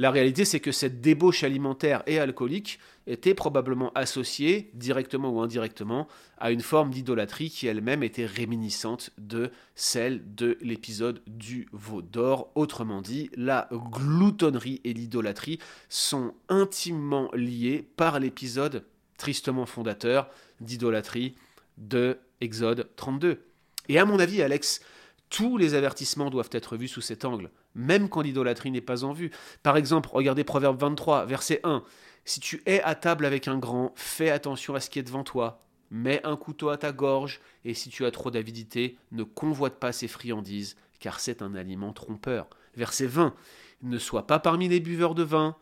La 0.00 0.10
réalité, 0.10 0.46
c'est 0.46 0.60
que 0.60 0.72
cette 0.72 1.02
débauche 1.02 1.44
alimentaire 1.44 2.02
et 2.06 2.18
alcoolique 2.18 2.78
était 3.06 3.34
probablement 3.34 3.92
associée, 3.94 4.70
directement 4.72 5.28
ou 5.28 5.42
indirectement, 5.42 6.08
à 6.38 6.52
une 6.52 6.62
forme 6.62 6.90
d'idolâtrie 6.90 7.50
qui 7.50 7.66
elle-même 7.66 8.02
était 8.02 8.24
réminiscente 8.24 9.10
de 9.18 9.50
celle 9.74 10.34
de 10.34 10.56
l'épisode 10.62 11.20
du 11.26 11.68
veau 11.74 12.00
d'or. 12.00 12.50
Autrement 12.54 13.02
dit, 13.02 13.28
la 13.36 13.68
gloutonnerie 13.70 14.80
et 14.84 14.94
l'idolâtrie 14.94 15.58
sont 15.90 16.32
intimement 16.48 17.30
liées 17.34 17.86
par 17.98 18.20
l'épisode 18.20 18.86
tristement 19.18 19.66
fondateur 19.66 20.30
d'idolâtrie 20.62 21.34
de 21.76 22.16
Exode 22.40 22.88
32. 22.96 23.42
Et 23.90 23.98
à 23.98 24.06
mon 24.06 24.18
avis, 24.18 24.40
Alex, 24.40 24.80
tous 25.28 25.58
les 25.58 25.74
avertissements 25.74 26.30
doivent 26.30 26.48
être 26.52 26.78
vus 26.78 26.88
sous 26.88 27.02
cet 27.02 27.26
angle 27.26 27.50
même 27.74 28.08
quand 28.08 28.20
l'idolâtrie 28.20 28.70
n'est 28.70 28.80
pas 28.80 29.04
en 29.04 29.12
vue. 29.12 29.30
Par 29.62 29.76
exemple, 29.76 30.08
regardez 30.12 30.44
Proverbe 30.44 30.80
23, 30.80 31.26
verset 31.26 31.60
1. 31.64 31.82
Si 32.24 32.40
tu 32.40 32.62
es 32.66 32.82
à 32.82 32.94
table 32.94 33.24
avec 33.24 33.48
un 33.48 33.58
grand, 33.58 33.92
fais 33.96 34.30
attention 34.30 34.74
à 34.74 34.80
ce 34.80 34.90
qui 34.90 34.98
est 34.98 35.04
devant 35.04 35.24
toi. 35.24 35.62
Mets 35.90 36.24
un 36.24 36.36
couteau 36.36 36.68
à 36.68 36.76
ta 36.76 36.92
gorge, 36.92 37.40
et 37.64 37.74
si 37.74 37.88
tu 37.88 38.04
as 38.04 38.10
trop 38.10 38.30
d'avidité, 38.30 38.96
ne 39.10 39.24
convoite 39.24 39.80
pas 39.80 39.92
ses 39.92 40.06
friandises, 40.06 40.76
car 41.00 41.18
c'est 41.18 41.42
un 41.42 41.54
aliment 41.54 41.92
trompeur. 41.92 42.48
Verset 42.76 43.06
20. 43.06 43.34
Ne 43.82 43.98
sois 43.98 44.26
pas 44.26 44.38
parmi 44.38 44.68
les 44.68 44.78
buveurs 44.78 45.14
de 45.14 45.22
vin, 45.22 45.56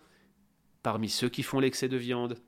parmi 0.83 1.09
ceux 1.09 1.29
qui 1.29 1.43
font 1.43 1.61
l'excès 1.61 1.89
de 1.89 1.97
viande, 1.97 2.39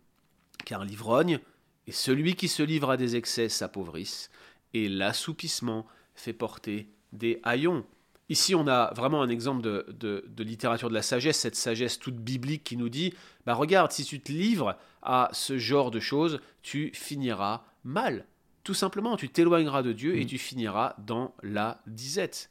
car 0.65 0.85
l'ivrogne 0.85 1.41
et 1.87 1.93
celui 1.93 2.35
qui 2.35 2.49
se 2.49 2.63
livre 2.63 2.91
à 2.91 2.97
des 2.97 3.17
excès 3.17 3.49
s'appauvrissent, 3.49 4.31
et 4.75 4.89
l'assoupissement 4.89 5.87
fait 6.15 6.33
porter 6.33 6.89
des 7.13 7.41
haillons. 7.43 7.85
Ici, 8.31 8.55
on 8.55 8.69
a 8.69 8.95
vraiment 8.95 9.23
un 9.23 9.29
exemple 9.29 9.61
de, 9.61 10.25
littérature 10.39 10.89
de 10.89 10.95
la 10.95 11.03
sagesse, 11.03 11.37
cette 11.37 11.57
sagesse 11.57 11.99
toute 11.99 12.15
biblique 12.15 12.63
qui 12.63 12.77
nous 12.77 12.89
dit, 12.89 13.13
bah 13.45 13.55
regarde, 13.55 13.91
si 13.91 14.05
tu 14.05 14.21
te 14.21 14.31
livres 14.31 14.77
à 15.03 15.29
ce 15.33 15.59
genre 15.59 15.91
de 15.91 15.99
choses, 15.99 16.41
tu 16.63 16.93
finiras 16.95 17.65
mal. 17.83 18.25
Tout 18.63 18.75
simplement, 18.75 19.17
tu 19.17 19.29
t'éloigneras 19.29 19.83
de 19.83 19.93
Dieu 19.93 20.17
et 20.17 20.25
mm. 20.25 20.29
tu 20.29 20.39
finiras 20.39 20.95
dans 20.99 21.35
la 21.43 21.83
disette. 21.89 22.51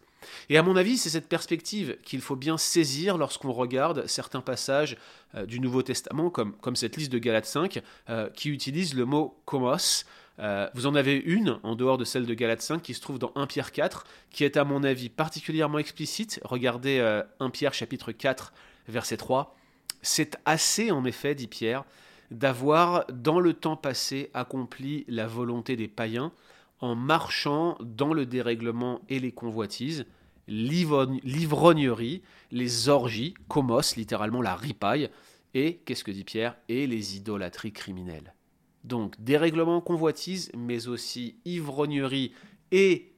Et 0.50 0.58
à 0.58 0.64
mon 0.64 0.76
avis, 0.76 0.98
c'est 0.98 1.10
cette 1.10 1.30
perspective 1.30 1.98
qu'il 2.04 2.20
faut 2.20 2.36
bien 2.36 2.58
saisir 2.58 3.18
lorsqu'on 3.18 3.54
regarde 3.54 4.06
certains 4.06 4.42
passages 4.42 4.98
euh, 5.36 5.46
du 5.46 5.62
Nouveau 5.62 5.82
Testament, 5.82 6.30
comme, 6.30 6.58
comme 6.58 6.76
cette 6.76 6.98
liste 6.98 7.14
de 7.14 7.20
Galates 7.20 7.46
5, 7.46 7.82
euh, 8.10 8.30
qui 8.32 8.50
utilise 8.50 8.96
le 8.96 9.06
mot 9.06 9.40
komos, 9.46 10.04
euh, 10.40 10.70
vous 10.74 10.88
en 10.88 10.96
avez 10.96 11.16
une, 11.16 11.60
en 11.64 11.76
dehors 11.76 11.98
de 11.98 12.06
celle 12.06 12.26
de 12.26 12.34
Galate 12.34 12.62
5, 12.62 12.82
qui 12.82 12.94
se 12.94 13.02
trouve 13.02 13.20
dans 13.20 13.32
1 13.36 13.48
Pierre 13.48 13.72
4, 13.72 14.06
qui 14.30 14.44
est 14.44 14.58
à 14.58 14.64
mon 14.64 14.84
avis 14.84 15.10
particulièrement 15.10 15.80
explicite. 15.80 16.40
Regardez 16.44 17.00
1 17.00 17.02
euh, 17.02 17.50
Pierre 17.50 17.74
chapitre 17.74 18.12
4, 18.12 18.54
verset 18.88 19.18
3. 19.18 19.56
C'est 20.02 20.38
assez, 20.46 20.92
en 20.92 21.04
effet, 21.04 21.36
dit 21.36 21.48
Pierre, 21.48 21.84
d'avoir, 22.32 23.06
dans 23.12 23.40
le 23.40 23.54
temps 23.54 23.76
passé, 23.76 24.30
accompli 24.34 25.04
la 25.08 25.28
volonté 25.28 25.76
des 25.76 25.88
païens, 25.88 26.32
en 26.80 26.96
marchant 26.96 27.78
dans 27.82 28.14
le 28.14 28.26
dérèglement 28.26 29.02
et 29.10 29.20
les 29.20 29.34
convoitises, 29.34 30.06
l'ivrognerie, 30.48 32.22
les 32.52 32.88
orgies, 32.88 33.34
comos, 33.50 33.96
littéralement 33.98 34.42
la 34.42 34.56
ripaille, 34.56 35.10
et, 35.54 35.78
qu'est-ce 35.86 36.06
que 36.06 36.12
dit 36.12 36.24
Pierre, 36.24 36.56
et 36.70 36.88
les 36.88 37.18
idolâtries 37.18 37.74
criminelles. 37.74 38.34
Donc 38.84 39.16
dérèglement, 39.20 39.82
convoitise, 39.82 40.52
mais 40.58 40.88
aussi 40.88 41.38
ivrognerie 41.46 42.34
et 42.72 43.12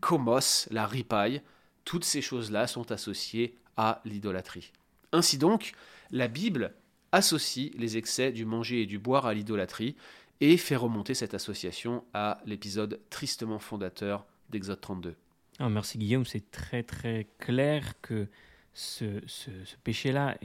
comos, 0.00 0.68
la 0.70 0.86
ripaille, 0.86 1.42
toutes 1.84 2.04
ces 2.04 2.20
choses-là 2.20 2.66
sont 2.66 2.92
associées 2.92 3.56
à 3.76 4.00
l'idolâtrie. 4.04 4.72
Ainsi 5.12 5.38
donc, 5.38 5.72
la 6.10 6.28
Bible 6.28 6.74
associe 7.12 7.70
les 7.76 7.96
excès 7.96 8.32
du 8.32 8.44
manger 8.44 8.82
et 8.82 8.86
du 8.86 8.98
boire 8.98 9.26
à 9.26 9.34
l'idolâtrie 9.34 9.96
et 10.40 10.56
fait 10.56 10.76
remonter 10.76 11.14
cette 11.14 11.34
association 11.34 12.04
à 12.12 12.40
l'épisode 12.44 13.00
tristement 13.10 13.58
fondateur 13.58 14.26
d'Exode 14.50 14.80
32. 14.80 15.16
Ah, 15.58 15.68
merci 15.68 15.98
Guillaume, 15.98 16.26
c'est 16.26 16.50
très 16.50 16.82
très 16.82 17.26
clair 17.38 18.00
que 18.00 18.28
ce, 18.74 19.20
ce 19.26 19.50
péché-là 19.82 20.38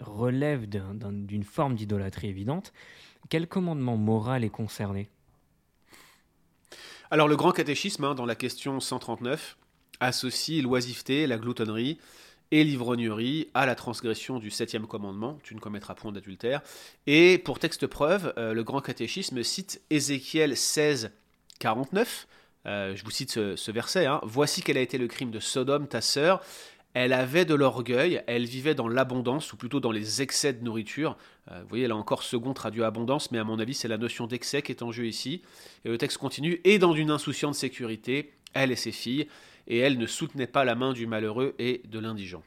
relève 0.00 0.66
d'une 0.68 1.44
forme 1.44 1.76
d'idolâtrie 1.76 2.28
évidente. 2.28 2.72
Quel 3.28 3.48
commandement 3.48 3.96
moral 3.96 4.44
est 4.44 4.50
concerné? 4.50 5.08
Alors 7.10 7.28
le 7.28 7.36
grand 7.36 7.52
catéchisme, 7.52 8.04
hein, 8.04 8.14
dans 8.14 8.26
la 8.26 8.34
question 8.34 8.80
139, 8.80 9.56
associe 10.00 10.62
l'oisiveté, 10.62 11.26
la 11.26 11.38
gloutonnerie 11.38 11.98
et 12.50 12.62
l'ivrognerie 12.62 13.48
à 13.54 13.66
la 13.66 13.74
transgression 13.74 14.38
du 14.38 14.50
septième 14.50 14.86
commandement, 14.86 15.38
tu 15.42 15.54
ne 15.54 15.60
commettras 15.60 15.94
point 15.94 16.12
d'adultère. 16.12 16.62
Et 17.06 17.38
pour 17.38 17.58
texte 17.58 17.86
preuve, 17.86 18.32
euh, 18.36 18.54
le 18.54 18.62
grand 18.62 18.80
catéchisme 18.80 19.42
cite 19.42 19.82
Ézéchiel 19.90 20.56
16, 20.56 21.10
49. 21.58 22.28
Euh, 22.66 22.94
je 22.94 23.04
vous 23.04 23.10
cite 23.10 23.30
ce, 23.30 23.70
verset. 23.70 24.06
Hein. 24.06 24.20
Voici 24.24 24.62
quel 24.62 24.76
a 24.76 24.80
été 24.80 24.98
le 24.98 25.08
crime 25.08 25.30
de 25.30 25.40
Sodome, 25.40 25.88
ta 25.88 26.00
sœur. 26.00 26.42
Elle 26.98 27.12
avait 27.12 27.44
de 27.44 27.54
l'orgueil, 27.54 28.22
elle 28.26 28.46
vivait 28.46 28.74
dans 28.74 28.88
l'abondance, 28.88 29.52
ou 29.52 29.58
plutôt 29.58 29.80
dans 29.80 29.90
les 29.90 30.22
excès 30.22 30.54
de 30.54 30.64
nourriture. 30.64 31.18
Euh, 31.50 31.60
vous 31.60 31.68
voyez, 31.68 31.86
là 31.88 31.94
encore, 31.94 32.22
second 32.22 32.54
traduit 32.54 32.82
abondance, 32.82 33.30
mais 33.30 33.38
à 33.38 33.44
mon 33.44 33.58
avis, 33.58 33.74
c'est 33.74 33.86
la 33.86 33.98
notion 33.98 34.26
d'excès 34.26 34.62
qui 34.62 34.72
est 34.72 34.82
en 34.82 34.92
jeu 34.92 35.06
ici. 35.06 35.42
Et 35.84 35.90
le 35.90 35.98
texte 35.98 36.16
continue, 36.16 36.58
et 36.64 36.78
dans 36.78 36.94
une 36.94 37.10
insouciante 37.10 37.54
sécurité, 37.54 38.32
elle 38.54 38.72
et 38.72 38.76
ses 38.76 38.92
filles, 38.92 39.28
et 39.66 39.76
elle 39.76 39.98
ne 39.98 40.06
soutenait 40.06 40.46
pas 40.46 40.64
la 40.64 40.74
main 40.74 40.94
du 40.94 41.06
malheureux 41.06 41.54
et 41.58 41.82
de 41.86 41.98
l'indigent. 41.98 42.42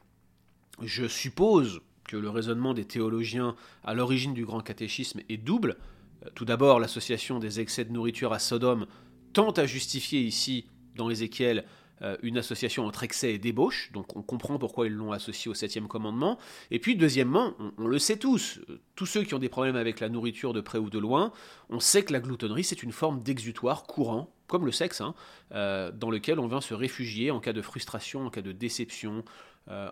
Je 0.82 1.08
suppose 1.08 1.82
que 2.06 2.18
le 2.18 2.32
raisonnement 2.32 2.74
des 2.74 2.86
théologiens 2.86 3.56
à 3.84 3.94
l'origine 3.94 4.34
du 4.34 4.46
grand 4.46 4.62
catéchisme 4.62 5.20
est 5.30 5.38
double. 5.38 5.78
Euh, 6.26 6.30
tout 6.34 6.46
d'abord, 6.46 6.80
l'association 6.80 7.38
des 7.38 7.60
excès 7.60 7.86
de 7.86 7.92
nourriture 7.92 8.34
à 8.34 8.40
Sodome 8.40 8.88
tente 9.32 9.60
à 9.60 9.68
justifier 9.68 10.22
ici, 10.22 10.66
dans 10.96 11.12
Ézéchiel, 11.12 11.66
euh, 12.02 12.18
une 12.22 12.38
association 12.38 12.86
entre 12.86 13.04
excès 13.04 13.34
et 13.34 13.38
débauche, 13.38 13.92
donc 13.92 14.16
on 14.16 14.22
comprend 14.22 14.58
pourquoi 14.58 14.88
ils 14.88 14.94
l'ont 14.94 15.12
associé 15.12 15.50
au 15.52 15.54
septième 15.54 15.88
commandement. 15.88 16.38
Et 16.72 16.80
puis 16.80 16.96
deuxièmement, 16.96 17.54
on, 17.78 17.88
le 17.88 18.00
sait 18.00 18.18
tous, 18.18 18.60
euh, 18.70 18.80
tous 18.96 19.06
ceux 19.06 19.24
qui 19.24 19.34
ont 19.34 19.40
des 19.40 19.50
problèmes 19.50 19.76
avec 19.76 20.00
la 20.00 20.10
nourriture 20.10 20.54
de 20.54 20.62
près 20.62 20.78
ou 20.78 20.90
de 20.90 21.00
loin, 21.00 21.32
on 21.70 21.80
sait 21.80 22.04
que 22.04 22.14
la 22.14 22.20
gloutonnerie 22.20 22.64
c'est 22.64 22.84
une 22.84 22.92
forme 22.92 23.22
d'exutoire 23.22 23.84
courant, 23.84 24.34
comme 24.48 24.66
le 24.66 24.72
sexe, 24.72 25.02
hein, 25.02 25.14
euh, 25.54 25.92
dans 25.92 26.10
lequel 26.10 26.40
on 26.40 26.48
vient 26.48 26.62
se 26.62 26.74
réfugier 26.74 27.32
en 27.32 27.40
cas 27.40 27.54
de 27.54 27.62
frustration, 27.62 28.26
en 28.26 28.30
cas 28.30 28.42
de 28.42 28.52
déception, 28.52 29.24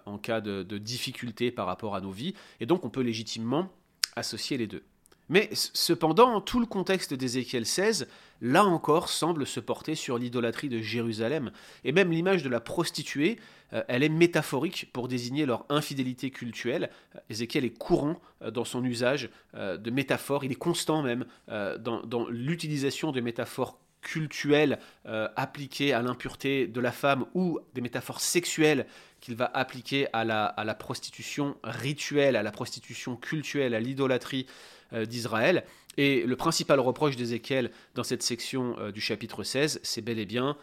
en 0.07 0.17
cas 0.17 0.41
de, 0.41 0.63
de 0.63 0.79
difficulté 0.79 1.51
par 1.51 1.67
rapport 1.67 1.93
à 1.93 2.01
nos 2.01 2.09
vies, 2.09 2.33
et 2.59 2.65
donc 2.65 2.83
on 2.83 2.89
peut 2.89 3.01
légitimement 3.01 3.71
associer 4.15 4.57
les 4.57 4.65
deux. 4.65 4.81
Mais 5.29 5.49
cependant, 5.51 6.39
tout 6.39 6.59
le 6.59 6.65
contexte 6.65 7.13
d'Ézéchiel 7.13 7.65
16, 7.65 8.07
là 8.41 8.63
encore, 8.63 9.09
semble 9.09 9.45
se 9.45 9.59
porter 9.59 9.95
sur 9.95 10.17
l'idolâtrie 10.17 10.69
de 10.69 10.79
Jérusalem. 10.79 11.51
Et 11.83 11.91
même 11.91 12.11
l'image 12.11 12.43
de 12.43 12.49
la 12.49 12.61
prostituée, 12.61 13.37
euh, 13.73 13.83
elle 13.87 14.03
est 14.03 14.09
métaphorique 14.09 14.89
pour 14.93 15.07
désigner 15.07 15.45
leur 15.45 15.65
infidélité 15.69 16.31
cultuelle. 16.31 16.89
Euh, 17.15 17.19
Ézéchiel 17.29 17.65
est 17.65 17.77
courant 17.77 18.21
euh, 18.41 18.51
dans 18.51 18.65
son 18.65 18.83
usage 18.83 19.29
de 19.53 19.89
métaphores, 19.89 20.43
il 20.43 20.51
est 20.51 20.55
constant 20.55 21.01
même 21.01 21.25
dans, 21.47 22.27
l'utilisation 22.29 23.11
de 23.11 23.21
métaphores 23.21 23.79
cultuelles 24.01 24.77
appliquées 25.05 25.93
à 25.93 26.01
l'impureté 26.01 26.67
de 26.67 26.79
la 26.79 26.91
femme 26.91 27.25
ou 27.33 27.59
des 27.73 27.81
métaphores 27.81 28.19
sexuelles 28.19 28.85
qu'il 29.19 29.35
va 29.35 29.49
appliquer 29.53 30.07
à 30.13 30.23
la, 30.25 30.45
à 30.45 30.63
la 30.63 30.75
prostitution 30.75 31.57
rituelle, 31.63 32.35
à 32.35 32.43
la 32.43 32.51
prostitution 32.51 33.15
cultuelle, 33.15 33.73
à 33.73 33.79
l'idolâtrie 33.79 34.45
d'Israël. 34.91 35.63
Et 35.97 36.23
le 36.25 36.35
principal 36.35 36.79
reproche 36.79 37.15
d'Ézéchiel 37.15 37.71
dans 37.95 38.03
cette 38.03 38.23
section 38.23 38.75
du 38.91 39.01
chapitre 39.01 39.43
16, 39.43 39.79
c'est 39.83 40.01
bel 40.01 40.19
et 40.19 40.25
bien 40.25 40.55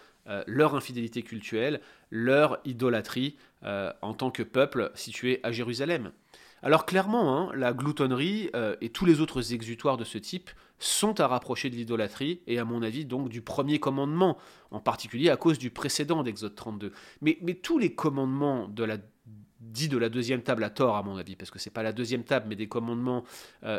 leur 0.47 0.75
infidélité 0.75 1.23
cultuelle, 1.23 1.81
leur 2.11 2.61
idolâtrie 2.65 3.37
en 3.63 4.15
tant 4.15 4.31
que 4.31 4.43
peuple 4.43 4.93
situé 4.95 5.41
à 5.43 5.53
Jérusalem. 5.53 6.13
Alors 6.65 6.87
clairement, 6.87 7.37
hein, 7.37 7.53
la 7.55 7.75
gloutonnerie 7.75 8.49
euh, 8.57 8.75
et 8.81 8.89
tous 8.89 9.05
les 9.05 9.21
autres 9.21 9.53
exutoires 9.53 9.99
de 9.99 10.05
ce 10.05 10.17
type 10.17 10.49
sont 10.79 11.21
à 11.21 11.27
rapprocher 11.27 11.69
de 11.69 11.77
l'idolâtrie 11.77 12.41
et 12.47 12.59
à 12.59 12.65
mon 12.65 12.83
avis 12.83 13.05
donc 13.05 13.29
du 13.29 13.43
premier 13.43 13.79
commandement, 13.79 14.39
en 14.71 14.81
particulier 14.81 15.29
à 15.29 15.37
cause 15.37 15.59
du 15.59 15.69
précédent 15.69 16.23
d'Exode 16.23 16.55
32. 16.55 16.91
Mais, 17.21 17.37
tous 17.63 17.79
les 17.79 17.95
commandements 17.95 18.67
de 18.69 18.83
la 18.83 18.97
dits 19.73 19.89
de 19.89 19.99
la 19.99 20.09
deuxième 20.09 20.43
table 20.43 20.65
à 20.65 20.71
tort 20.71 20.97
à 20.97 21.03
mon 21.03 21.17
avis, 21.17 21.37
parce 21.37 21.51
que 21.51 21.59
c'est 21.59 21.71
pas 21.71 21.83
la 21.83 21.93
deuxième 21.93 22.25
table, 22.25 22.47
mais 22.49 22.57
des 22.57 22.69
commandements 22.69 23.25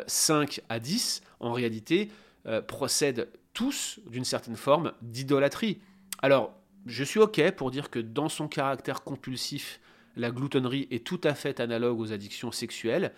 5 0.06 0.58
euh, 0.58 0.62
à 0.68 0.78
10, 0.78 1.22
en 1.40 1.52
réalité, 1.52 2.10
euh, 2.46 2.60
procèdent 2.60 3.28
tous 3.54 4.00
d'une 4.08 4.24
certaine 4.24 4.56
forme 4.56 4.92
d'idolâtrie. 5.02 5.78
Alors, 6.22 6.54
je 6.86 7.02
suis 7.02 7.20
OK 7.20 7.40
pour 7.52 7.70
dire 7.70 7.90
que 7.90 7.98
dans 7.98 8.28
son 8.28 8.48
caractère 8.48 9.02
compulsif, 9.02 9.80
la 10.16 10.30
gloutonnerie 10.30 10.88
est 10.90 11.04
tout 11.04 11.20
à 11.24 11.34
fait 11.34 11.60
analogue 11.60 12.00
aux 12.00 12.12
addictions 12.12 12.52
sexuelles. 12.52 13.12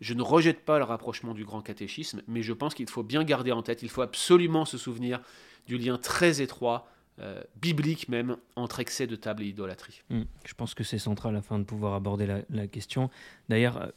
Je 0.00 0.14
ne 0.14 0.22
rejette 0.22 0.64
pas 0.64 0.78
le 0.78 0.84
rapprochement 0.84 1.34
du 1.34 1.44
grand 1.44 1.62
catéchisme, 1.62 2.22
mais 2.26 2.42
je 2.42 2.52
pense 2.52 2.74
qu'il 2.74 2.88
faut 2.88 3.02
bien 3.02 3.22
garder 3.24 3.52
en 3.52 3.62
tête, 3.62 3.82
il 3.82 3.88
faut 3.88 4.02
absolument 4.02 4.64
se 4.64 4.78
souvenir 4.78 5.20
du 5.66 5.78
lien 5.78 5.96
très 5.96 6.42
étroit, 6.42 6.88
euh, 7.18 7.42
biblique 7.60 8.08
même, 8.08 8.38
entre 8.56 8.80
excès 8.80 9.06
de 9.06 9.16
table 9.16 9.42
et 9.42 9.46
idolâtrie. 9.46 10.02
Hmm. 10.08 10.22
je 10.46 10.54
pense 10.54 10.74
que 10.74 10.82
c'est 10.82 10.98
central 10.98 11.36
afin 11.36 11.58
de 11.58 11.64
pouvoir 11.64 11.92
aborder 11.92 12.26
la, 12.48 12.66
question. 12.68 13.10
D'ailleurs, 13.50 13.92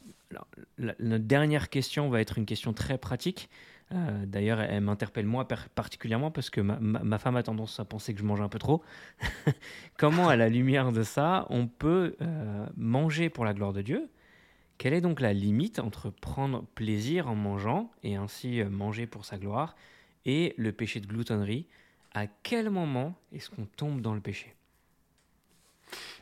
euh, 0.80 0.92
notre 0.98 1.24
dernière 1.24 1.70
question 1.70 2.10
va 2.10 2.20
être 2.20 2.36
une 2.36 2.44
question 2.44 2.74
très 2.74 2.98
pratique. 2.98 3.48
Euh, 3.92 4.26
d'ailleurs, 4.26 4.60
elle, 4.60 4.82
m'interpelle 4.82 5.24
moi 5.24 5.48
particulièrement 5.48 6.30
parce 6.30 6.50
que 6.50 6.60
ma, 6.60 7.18
femme 7.18 7.36
a 7.36 7.42
tendance 7.42 7.80
à 7.80 7.86
penser 7.86 8.12
que 8.12 8.20
je 8.20 8.24
mange 8.26 8.42
un 8.42 8.50
peu 8.50 8.58
trop. 8.58 8.82
Comment, 9.96 10.28
à 10.28 10.36
la 10.36 10.50
lumière 10.50 10.92
de 10.92 11.02
ça, 11.02 11.46
on 11.48 11.68
peut 11.68 12.16
manger 12.76 13.30
pour 13.30 13.46
la 13.46 13.54
gloire 13.54 13.72
de 13.72 13.80
Dieu? 13.80 14.10
Quelle 14.76 14.92
est 14.92 15.00
donc 15.00 15.20
la 15.20 15.32
limite 15.32 15.78
entre 15.78 16.10
prendre 16.10 16.66
plaisir 16.74 17.28
en 17.28 17.34
mangeant 17.34 17.90
et 18.02 18.16
ainsi 18.16 18.62
manger 18.64 19.06
pour 19.06 19.24
sa 19.24 19.38
gloire 19.38 19.74
et 20.26 20.52
le 20.58 20.70
péché 20.72 21.00
de 21.00 21.06
gloutonnerie? 21.06 21.66
À 22.16 22.26
quel 22.26 22.70
moment 22.70 23.14
est-ce 23.32 23.50
qu'on 23.50 23.66
tombe 23.66 24.00
dans 24.00 24.14
le 24.14 24.20
péché? 24.20 24.56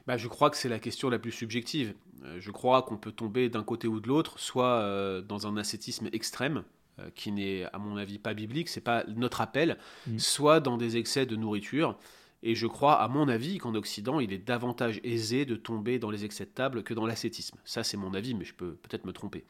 Bah, 0.06 0.18
je 0.18 0.28
crois 0.28 0.50
que 0.50 0.58
c'est 0.58 0.68
la 0.68 0.78
question 0.78 1.08
la 1.08 1.18
plus 1.18 1.32
subjective. 1.32 1.94
Je 2.38 2.50
crois 2.50 2.82
qu'on 2.82 2.98
peut 2.98 3.12
tomber 3.12 3.48
d'un 3.48 3.62
côté 3.62 3.88
ou 3.88 4.00
de 4.00 4.08
l'autre, 4.08 4.38
soit 4.38 5.22
dans 5.22 5.46
un 5.46 5.56
ascétisme 5.56 6.10
extrême, 6.12 6.64
euh, 7.00 7.10
qui 7.16 7.32
n'est 7.32 7.64
à 7.72 7.78
mon 7.78 7.96
avis 7.96 8.20
pas 8.20 8.34
biblique, 8.34 8.68
c'est 8.68 8.80
pas 8.80 9.02
notre 9.08 9.40
appel, 9.40 9.78
mm. 10.06 10.20
soit 10.20 10.60
dans 10.60 10.76
des 10.76 10.96
excès 10.96 11.26
de 11.26 11.34
nourriture. 11.34 11.98
Et 12.46 12.54
je 12.54 12.66
crois, 12.66 13.00
à 13.00 13.08
mon 13.08 13.26
avis, 13.28 13.56
qu'en 13.56 13.74
Occident, 13.74 14.20
il 14.20 14.30
est 14.30 14.38
davantage 14.38 15.00
aisé 15.02 15.46
de 15.46 15.56
tomber 15.56 15.98
dans 15.98 16.10
les 16.10 16.26
excès 16.26 16.44
de 16.44 16.50
table 16.50 16.82
que 16.82 16.92
dans 16.92 17.06
l'ascétisme. 17.06 17.56
Ça, 17.64 17.82
c'est 17.82 17.96
mon 17.96 18.12
avis, 18.12 18.34
mais 18.34 18.44
je 18.44 18.52
peux 18.52 18.74
peut-être 18.74 19.06
me 19.06 19.14
tromper. 19.14 19.46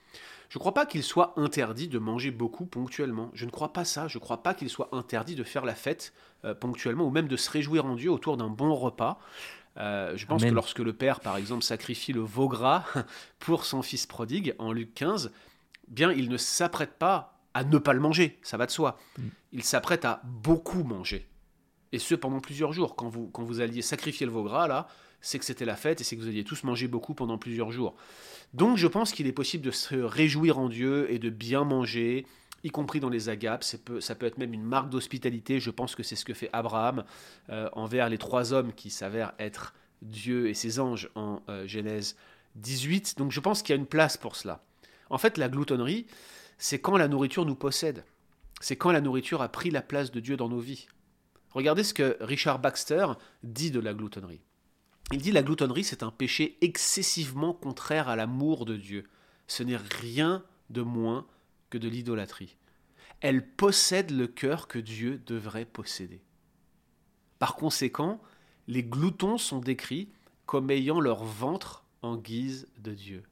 Je 0.48 0.58
ne 0.58 0.60
crois 0.60 0.74
pas 0.74 0.86
qu'il 0.86 1.02
soit 1.02 1.34
interdit 1.36 1.88
de 1.88 1.98
manger 1.98 2.30
beaucoup 2.30 2.66
ponctuellement. 2.66 3.32
Je 3.34 3.46
ne 3.46 3.50
crois 3.50 3.72
pas 3.72 3.84
ça. 3.84 4.06
Je 4.06 4.16
ne 4.16 4.20
crois 4.20 4.44
pas 4.44 4.54
qu'il 4.54 4.70
soit 4.70 4.90
interdit 4.92 5.34
de 5.34 5.42
faire 5.42 5.64
la 5.64 5.74
fête 5.74 6.14
euh, 6.44 6.54
ponctuellement 6.54 7.04
ou 7.04 7.10
même 7.10 7.26
de 7.26 7.36
se 7.36 7.50
réjouir 7.50 7.84
en 7.84 7.96
Dieu 7.96 8.12
autour 8.12 8.36
d'un 8.36 8.48
bon 8.48 8.72
repas. 8.76 9.18
Euh, 9.76 10.16
je 10.16 10.24
pense 10.26 10.44
que 10.44 10.50
lorsque 10.50 10.78
le 10.78 10.92
père, 10.92 11.18
par 11.18 11.36
exemple, 11.36 11.64
sacrifie 11.64 12.12
le 12.12 12.20
veau 12.20 12.48
gras 12.48 12.84
pour 13.40 13.64
son 13.64 13.82
fils 13.82 14.06
prodigue 14.06 14.54
en 14.60 14.70
Luc 14.70 14.94
15, 14.94 15.32
bien, 15.88 16.12
il 16.12 16.28
ne 16.28 16.36
s'apprête 16.36 16.92
pas 16.92 17.40
à 17.54 17.64
ne 17.64 17.78
pas 17.78 17.92
le 17.92 18.00
manger, 18.00 18.38
ça 18.42 18.56
va 18.56 18.66
de 18.66 18.70
soi. 18.70 18.98
Mm. 19.18 19.22
Il 19.52 19.64
s'apprête 19.64 20.04
à 20.04 20.20
beaucoup 20.24 20.84
manger. 20.84 21.26
Et 21.94 22.00
ce, 22.00 22.16
pendant 22.16 22.40
plusieurs 22.40 22.72
jours. 22.72 22.96
Quand 22.96 23.08
vous, 23.08 23.28
quand 23.28 23.44
vous 23.44 23.60
alliez 23.60 23.80
sacrifier 23.80 24.26
le 24.26 24.32
veau 24.32 24.42
gras, 24.42 24.66
là, 24.66 24.88
c'est 25.20 25.38
que 25.38 25.44
c'était 25.44 25.64
la 25.64 25.76
fête 25.76 26.00
et 26.00 26.04
c'est 26.04 26.16
que 26.16 26.22
vous 26.22 26.26
alliez 26.26 26.42
tous 26.42 26.64
manger 26.64 26.88
beaucoup 26.88 27.14
pendant 27.14 27.38
plusieurs 27.38 27.70
jours. 27.70 27.94
Donc 28.52 28.78
je 28.78 28.88
pense 28.88 29.12
qu'il 29.12 29.28
est 29.28 29.33
possible 29.33 29.64
de 29.64 29.70
se 29.70 29.94
réjouir 29.94 30.59
en 30.59 30.68
Dieu 30.68 31.07
et 31.12 31.20
de 31.20 31.30
bien 31.30 31.62
manger, 31.62 32.26
y 32.64 32.70
compris 32.70 32.98
dans 32.98 33.11
les 33.11 33.28
agapes. 33.28 33.62
Ça 33.62 33.78
peut, 33.78 34.00
ça 34.00 34.16
peut 34.16 34.26
être 34.26 34.38
même 34.38 34.52
une 34.52 34.64
marque 34.64 34.90
d'hospitalité. 34.90 35.61
Je 35.61 35.70
pense 35.70 35.94
que 35.94 36.02
c'est 36.02 36.16
ce 36.16 36.24
que 36.24 36.35
fait 36.35 36.50
Abraham 36.52 37.04
euh, 37.50 37.68
envers 37.74 38.09
les 38.09 38.18
trois 38.18 38.52
hommes 38.52 38.72
qui 38.72 38.90
s'avèrent 38.90 39.33
être 39.38 39.72
Dieu 40.02 40.48
et 40.48 40.54
ses 40.54 40.80
anges 40.80 41.09
en 41.14 41.42
euh, 41.48 41.64
Genèse 41.68 42.16
18. 42.57 43.18
Donc 43.18 43.30
je 43.30 43.38
pense 43.38 43.62
qu'il 43.62 43.72
y 43.72 43.78
a 43.78 43.80
une 43.80 43.87
place 43.87 44.16
pour 44.16 44.35
cela. 44.35 44.64
En 45.11 45.18
fait, 45.18 45.38
la 45.38 45.48
gloutonnerie, 45.48 46.07
c'est 46.59 46.80
quand 46.80 46.96
la 46.96 47.07
nourriture 47.07 47.46
nous 47.46 47.54
possède. 47.54 48.04
C'est 48.61 48.74
quand 48.74 48.90
la 48.90 49.00
nourriture 49.00 49.42
a 49.42 49.48
pris 49.48 49.70
la 49.70 49.80
place 49.80 50.11
de 50.11 50.18
Dieu 50.18 50.37
dans 50.37 50.48
nos 50.48 50.59
vies. 50.59 50.88
Regardez 51.54 51.84
ce 51.84 51.94
que 51.94 52.16
Richard 52.20 52.58
Baxter 52.58 53.06
dit 53.42 53.70
de 53.70 53.80
la 53.80 53.94
gloutonnerie. 53.94 54.42
Il 55.12 55.22
dit 55.22 55.32
la 55.32 55.42
gloutonnerie, 55.42 55.84
c'est 55.84 56.02
un 56.02 56.10
péché 56.10 56.58
excessivement 56.60 57.52
contraire 57.52 58.08
à 58.08 58.16
l'amour 58.16 58.64
de 58.64 58.76
Dieu. 58.76 59.04
Ce 59.46 59.62
n'est 59.62 59.76
rien 59.76 60.42
de 60.70 60.82
moins 60.82 61.26
que 61.70 61.78
de 61.78 61.88
l'idolâtrie. 61.88 62.56
Elle 63.20 63.46
possède 63.46 64.10
le 64.10 64.26
cœur 64.26 64.66
que 64.66 64.78
Dieu 64.78 65.22
devrait 65.26 65.64
posséder. 65.64 66.22
Par 67.38 67.56
conséquent, 67.56 68.20
les 68.66 68.82
gloutons 68.82 69.38
sont 69.38 69.60
décrits 69.60 70.08
comme 70.46 70.70
ayant 70.70 71.00
leur 71.00 71.24
ventre 71.24 71.84
en 72.02 72.16
guise 72.16 72.68
de 72.78 72.92
Dieu. 72.92 73.22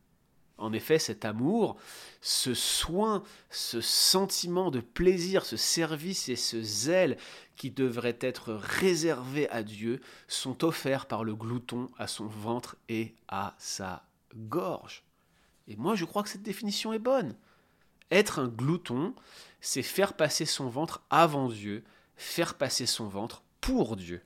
En 0.63 0.73
effet, 0.73 1.01
cet 1.01 1.25
amour, 1.25 1.77
ce 2.21 2.55
soin, 2.55 3.25
ce 3.51 3.81
sentiment 3.81 4.71
de 4.71 4.79
plaisir, 4.79 5.45
ce 5.45 5.57
service 5.57 6.29
et 6.29 6.37
ce 6.37 6.63
zèle 6.63 7.19
qui 7.57 7.73
devraient 7.73 8.19
être 8.21 8.53
réservés 8.53 9.51
à 9.51 9.65
Dieu 9.65 10.01
sont 10.29 10.63
offerts 10.63 11.07
par 11.07 11.25
le 11.25 11.35
glouton 11.35 11.91
à 11.99 12.07
son 12.07 12.27
ventre 12.27 12.77
et 12.89 13.17
à 13.27 13.57
sa 13.59 14.07
gorge. 14.37 15.03
Et 15.67 15.75
moi, 15.75 15.97
je 15.97 16.05
crois 16.05 16.23
que 16.23 16.29
cette 16.29 16.45
définition 16.45 16.93
est 16.93 17.01
bonne. 17.01 17.35
Être 18.13 18.39
un 18.39 18.49
glouton, 18.49 19.17
c'est 19.61 19.83
faire 19.83 20.15
passer 20.15 20.47
son 20.47 20.69
ventre 20.69 21.03
avant 21.11 21.49
Dieu, 21.49 21.83
faire 22.15 22.55
passer 22.55 22.87
son 22.87 23.09
ventre 23.09 23.43
pour 23.61 23.97
Dieu. 23.97 24.23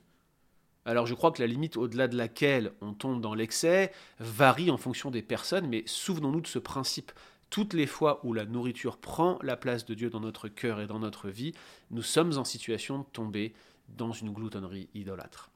Alors 0.87 1.05
je 1.05 1.13
crois 1.13 1.31
que 1.31 1.41
la 1.41 1.47
limite 1.47 1.75
au-delà 1.75 2.07
de 2.07 2.15
laquelle 2.15 2.71
on 2.79 2.93
tombe 2.93 3.19
dans 3.19 3.33
l'excès 3.33 3.91
varie 4.19 4.71
en 4.71 4.77
fonction 4.77 5.11
des 5.11 5.21
personnes, 5.21 5.67
mais 5.67 5.83
souvenons-nous 5.85 6.39
de 6.39 6.47
ce 6.47 6.59
principe. 6.59 7.11
Toutes 7.49 7.73
les 7.73 7.85
fois 7.85 8.21
où 8.25 8.31
la 8.31 8.45
nourriture 8.45 8.97
prend 8.97 9.37
la 9.41 9.57
place 9.57 9.85
de 9.85 9.93
Dieu 9.93 10.09
dans 10.09 10.21
notre 10.21 10.47
cœur 10.47 10.79
et 10.79 10.87
dans 10.87 10.99
notre 10.99 11.27
vie, 11.27 11.51
nous 11.91 12.01
sommes 12.01 12.37
en 12.37 12.45
situation 12.45 12.99
de 12.99 13.05
tomber 13.11 13.53
dans 13.89 14.13
une 14.13 14.31
gloutonnerie 14.31 14.87
idolâtre. 14.93 15.51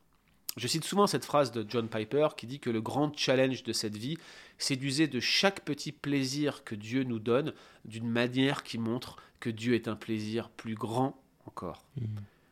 Je 0.58 0.68
cite 0.68 0.84
souvent 0.84 1.08
cette 1.08 1.24
phrase 1.24 1.54
de 1.54 1.66
John 1.68 1.88
Piper 1.88 2.28
qui 2.36 2.46
dit 2.46 2.60
que 2.60 2.70
le 2.70 2.82
grand 2.82 3.18
challenge 3.18 3.64
de 3.64 3.72
cette 3.72 3.96
vie, 3.96 4.18
c'est 4.58 4.76
d'user 4.76 5.08
de 5.08 5.22
chaque 5.22 5.64
petit 5.64 5.94
plaisir 5.94 6.66
que 6.66 6.76
Dieu 6.76 7.04
nous 7.04 7.20
donne 7.20 7.54
d'une 7.86 8.10
manière 8.10 8.64
qui 8.64 8.78
montre 8.78 9.16
que 9.40 9.50
Dieu 9.50 9.76
est 9.76 9.88
un 9.88 9.96
plaisir 9.96 10.50
plus 10.50 10.76
grand 10.76 11.24
encore. 11.46 11.86
Mmh. 11.96 12.04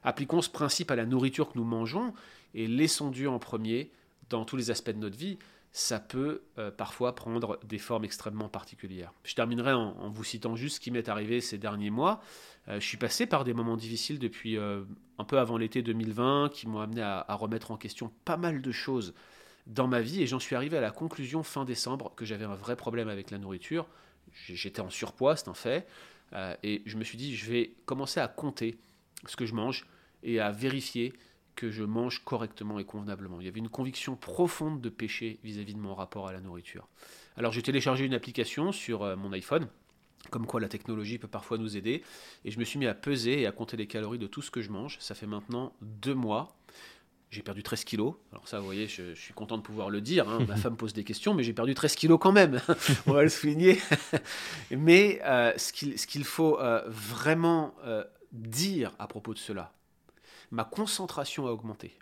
Appliquons 0.04 0.42
ce 0.42 0.50
principe 0.50 0.92
à 0.92 0.96
la 0.96 1.06
nourriture 1.06 1.52
que 1.52 1.58
nous 1.58 1.66
mangeons 1.66 2.14
et 2.54 2.68
laissons 2.68 3.10
Dieu 3.10 3.30
en 3.30 3.40
premier 3.40 3.92
dans 4.30 4.46
tous 4.46 4.56
les 4.56 4.72
aspects 4.72 4.92
de 4.92 4.98
notre 4.98 5.18
vie. 5.18 5.38
Ça 5.72 6.00
peut 6.00 6.42
euh, 6.58 6.72
parfois 6.72 7.14
prendre 7.14 7.60
des 7.64 7.78
formes 7.78 8.04
extrêmement 8.04 8.50
particulières. 8.50 9.14
Je 9.24 9.36
terminerai 9.36 9.74
en, 9.74 10.10
vous 10.10 10.24
citant 10.24 10.56
juste 10.56 10.78
ce 10.78 10.80
qui 10.80 10.90
m'est 10.90 11.10
arrivé 11.10 11.42
ces 11.42 11.60
derniers 11.60 11.92
mois. 11.92 12.22
Euh, 12.68 12.80
je 12.80 12.86
suis 12.86 12.98
passé 12.98 13.28
par 13.28 13.44
des 13.44 13.54
moments 13.54 13.78
difficiles 13.78 14.18
depuis 14.18 14.58
euh, 14.58 14.84
un 15.20 15.26
peu 15.26 15.38
avant 15.38 15.58
l'été 15.58 15.84
2020 15.84 16.50
qui 16.52 16.68
m'ont 16.68 16.80
amené 16.80 17.04
à, 17.04 17.24
remettre 17.30 17.70
en 17.70 17.78
question 17.78 18.12
pas 18.26 18.38
mal 18.38 18.64
de 18.64 18.72
choses 18.72 19.14
dans 19.68 19.88
ma 19.88 20.02
vie 20.02 20.24
et 20.24 20.28
j'en 20.28 20.40
suis 20.40 20.56
arrivé 20.56 20.78
à 20.78 20.82
la 20.82 20.90
conclusion 20.90 21.44
fin 21.44 21.66
décembre 21.66 22.14
que 22.16 22.26
j'avais 22.26 22.46
un 22.46 22.56
vrai 22.56 22.76
problème 22.76 23.08
avec 23.08 23.30
la 23.30 23.38
nourriture. 23.38 23.88
J'étais 24.34 24.82
en 24.82 24.90
surpoids, 24.90 25.36
c'est 25.36 25.50
un 25.50 25.54
fait. 25.54 25.88
et 26.64 26.82
je 26.86 26.98
me 26.98 27.04
suis 27.04 27.18
dit, 27.18 27.36
je 27.36 27.52
vais 27.52 27.74
commencer 27.86 28.20
à 28.20 28.28
compter 28.28 28.80
ce 29.28 29.36
que 29.36 29.46
je 29.46 29.54
mange 29.54 29.88
et 30.24 30.40
à 30.40 30.52
vérifier 30.52 31.14
que 31.60 31.72
je 31.72 31.84
mange 31.84 32.24
correctement 32.24 32.80
et 32.80 32.86
convenablement. 32.86 33.42
Il 33.42 33.46
y 33.46 33.50
avait 33.50 33.60
une 33.60 33.68
conviction 33.68 34.16
profonde 34.16 34.80
de 34.80 34.88
péché 34.88 35.42
vis-à-vis 35.44 35.74
de 35.74 35.80
mon 35.80 35.94
rapport 35.94 36.26
à 36.26 36.32
la 36.32 36.40
nourriture. 36.40 36.88
Alors 37.36 37.52
j'ai 37.52 37.62
téléchargé 37.62 38.06
une 38.06 38.14
application 38.14 38.72
sur 38.72 39.04
euh, 39.04 39.18
mon 39.18 39.34
iPhone, 39.34 39.68
comme 40.30 40.46
quoi 40.46 40.62
la 40.62 40.70
technologie 40.70 41.18
peut 41.18 41.28
parfois 41.28 41.58
nous 41.58 41.76
aider, 41.76 42.02
et 42.46 42.52
je 42.52 42.60
me 42.60 42.64
suis 42.64 42.80
mis 42.80 42.88
à 42.88 42.94
peser 42.94 43.42
et 43.42 43.46
à 43.46 43.52
compter 43.52 43.76
les 43.76 43.88
calories 43.88 44.20
de 44.20 44.26
tout 44.26 44.42
ce 44.42 44.52
que 44.52 44.62
je 44.62 44.72
mange. 44.72 44.96
Ça 45.02 45.16
fait 45.16 45.28
maintenant 45.28 45.74
deux 45.82 46.14
mois. 46.14 46.56
J'ai 47.30 47.42
perdu 47.42 47.62
13 47.62 47.84
kilos. 47.84 48.14
Alors 48.32 48.48
ça, 48.48 48.60
vous 48.60 48.66
voyez, 48.66 48.88
je, 48.88 49.14
suis 49.14 49.34
content 49.34 49.58
de 49.58 49.62
pouvoir 49.62 49.90
le 49.90 50.00
dire. 50.00 50.30
Hein. 50.30 50.46
Ma 50.48 50.56
femme 50.56 50.78
pose 50.78 50.94
des 50.94 51.04
questions, 51.04 51.34
mais 51.34 51.44
j'ai 51.44 51.52
perdu 51.52 51.74
13 51.74 51.96
kilos 51.96 52.20
quand 52.22 52.32
même. 52.32 52.62
On 53.06 53.12
va 53.12 53.24
le 53.24 53.30
souligner. 53.30 53.80
mais 54.72 55.20
euh, 55.26 55.52
ce 55.58 55.74
qu'il 55.74 56.24
faut 56.24 56.58
euh, 56.58 56.84
vraiment 56.88 57.76
dire 58.32 58.94
à 58.98 59.08
propos 59.08 59.34
de 59.34 59.40
cela, 59.40 59.74
ma 60.52 60.64
concentration 60.64 61.48
a 61.48 61.52
augmenté, 61.52 61.98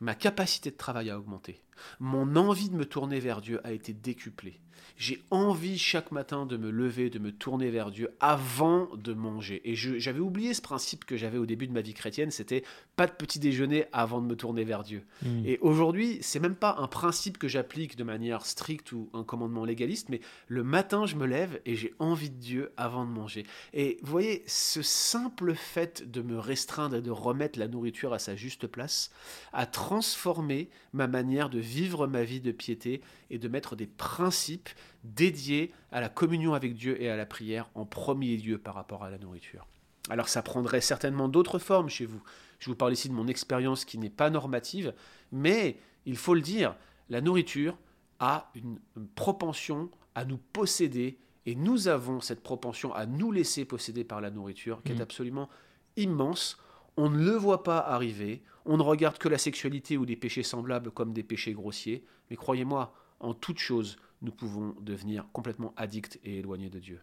ma 0.00 0.14
capacité 0.14 0.70
de 0.70 0.76
travail 0.76 1.10
a 1.10 1.18
augmenté, 1.18 1.62
Mon 2.00 2.36
envie 2.36 2.70
de 2.70 2.76
me 2.76 2.84
tourner 2.84 3.20
vers 3.20 3.40
Dieu 3.40 3.60
a 3.64 3.72
été 3.72 3.92
décuplée. 3.92 4.60
J'ai 4.96 5.22
envie 5.30 5.78
chaque 5.78 6.12
matin 6.12 6.46
de 6.46 6.56
me 6.56 6.70
lever, 6.70 7.10
de 7.10 7.18
me 7.18 7.32
tourner 7.32 7.70
vers 7.70 7.90
Dieu 7.90 8.10
avant 8.20 8.88
de 8.94 9.12
manger. 9.12 9.60
Et 9.64 9.74
j'avais 9.74 10.20
oublié 10.20 10.54
ce 10.54 10.62
principe 10.62 11.04
que 11.04 11.16
j'avais 11.16 11.38
au 11.38 11.46
début 11.46 11.66
de 11.66 11.72
ma 11.72 11.80
vie 11.80 11.94
chrétienne, 11.94 12.30
c'était 12.30 12.62
pas 12.94 13.06
de 13.06 13.12
petit 13.12 13.40
déjeuner 13.40 13.86
avant 13.92 14.20
de 14.20 14.26
me 14.26 14.36
tourner 14.36 14.64
vers 14.64 14.84
Dieu. 14.84 15.02
Hmm. 15.22 15.42
Et 15.44 15.58
aujourd'hui, 15.60 16.18
c'est 16.20 16.38
même 16.38 16.54
pas 16.54 16.76
un 16.78 16.86
principe 16.86 17.38
que 17.38 17.48
j'applique 17.48 17.96
de 17.96 18.04
manière 18.04 18.46
stricte 18.46 18.92
ou 18.92 19.10
un 19.14 19.24
commandement 19.24 19.64
légaliste, 19.64 20.10
mais 20.10 20.20
le 20.46 20.62
matin, 20.62 21.06
je 21.06 21.16
me 21.16 21.26
lève 21.26 21.60
et 21.66 21.74
j'ai 21.74 21.92
envie 21.98 22.30
de 22.30 22.38
Dieu 22.38 22.72
avant 22.76 23.04
de 23.04 23.10
manger. 23.10 23.44
Et 23.72 23.98
vous 24.02 24.12
voyez, 24.12 24.44
ce 24.46 24.82
simple 24.82 25.54
fait 25.54 26.08
de 26.08 26.22
me 26.22 26.38
restreindre 26.38 26.96
et 26.96 27.02
de 27.02 27.10
remettre 27.10 27.58
la 27.58 27.66
nourriture 27.66 28.12
à 28.12 28.20
sa 28.20 28.36
juste 28.36 28.68
place 28.68 29.10
a 29.52 29.66
transformé 29.66 30.68
ma 30.92 31.08
manière 31.08 31.50
de 31.50 31.58
vivre 31.64 32.06
ma 32.06 32.22
vie 32.22 32.40
de 32.40 32.52
piété 32.52 33.00
et 33.30 33.38
de 33.38 33.48
mettre 33.48 33.74
des 33.74 33.86
principes 33.86 34.68
dédiés 35.02 35.72
à 35.90 36.00
la 36.00 36.08
communion 36.08 36.54
avec 36.54 36.74
Dieu 36.74 37.00
et 37.02 37.08
à 37.08 37.16
la 37.16 37.26
prière 37.26 37.68
en 37.74 37.84
premier 37.84 38.36
lieu 38.36 38.58
par 38.58 38.74
rapport 38.74 39.02
à 39.02 39.10
la 39.10 39.18
nourriture. 39.18 39.66
Alors 40.10 40.28
ça 40.28 40.42
prendrait 40.42 40.80
certainement 40.80 41.28
d'autres 41.28 41.58
formes 41.58 41.88
chez 41.88 42.06
vous. 42.06 42.22
Je 42.58 42.70
vous 42.70 42.76
parle 42.76 42.92
ici 42.92 43.08
de 43.08 43.14
mon 43.14 43.26
expérience 43.26 43.84
qui 43.84 43.98
n'est 43.98 44.10
pas 44.10 44.30
normative, 44.30 44.94
mais 45.32 45.78
il 46.06 46.16
faut 46.16 46.34
le 46.34 46.40
dire, 46.40 46.76
la 47.08 47.20
nourriture 47.20 47.76
a 48.20 48.50
une 48.54 48.78
propension 49.14 49.90
à 50.14 50.24
nous 50.24 50.38
posséder 50.52 51.18
et 51.46 51.54
nous 51.54 51.88
avons 51.88 52.20
cette 52.20 52.42
propension 52.42 52.94
à 52.94 53.06
nous 53.06 53.32
laisser 53.32 53.64
posséder 53.64 54.04
par 54.04 54.20
la 54.20 54.30
nourriture 54.30 54.82
qui 54.82 54.92
est 54.92 54.96
mmh. 54.96 55.02
absolument 55.02 55.48
immense. 55.96 56.58
On 56.96 57.10
ne 57.10 57.24
le 57.24 57.32
voit 57.32 57.62
pas 57.62 57.78
arriver, 57.78 58.42
on 58.64 58.76
ne 58.76 58.82
regarde 58.82 59.18
que 59.18 59.28
la 59.28 59.38
sexualité 59.38 59.96
ou 59.96 60.06
des 60.06 60.16
péchés 60.16 60.42
semblables 60.42 60.90
comme 60.90 61.12
des 61.12 61.22
péchés 61.22 61.52
grossiers, 61.52 62.04
mais 62.30 62.36
croyez-moi, 62.36 62.94
en 63.20 63.34
toute 63.34 63.58
chose, 63.58 63.96
nous 64.22 64.32
pouvons 64.32 64.74
devenir 64.80 65.26
complètement 65.32 65.74
addicts 65.76 66.20
et 66.24 66.38
éloignés 66.38 66.70
de 66.70 66.78
Dieu. 66.78 67.00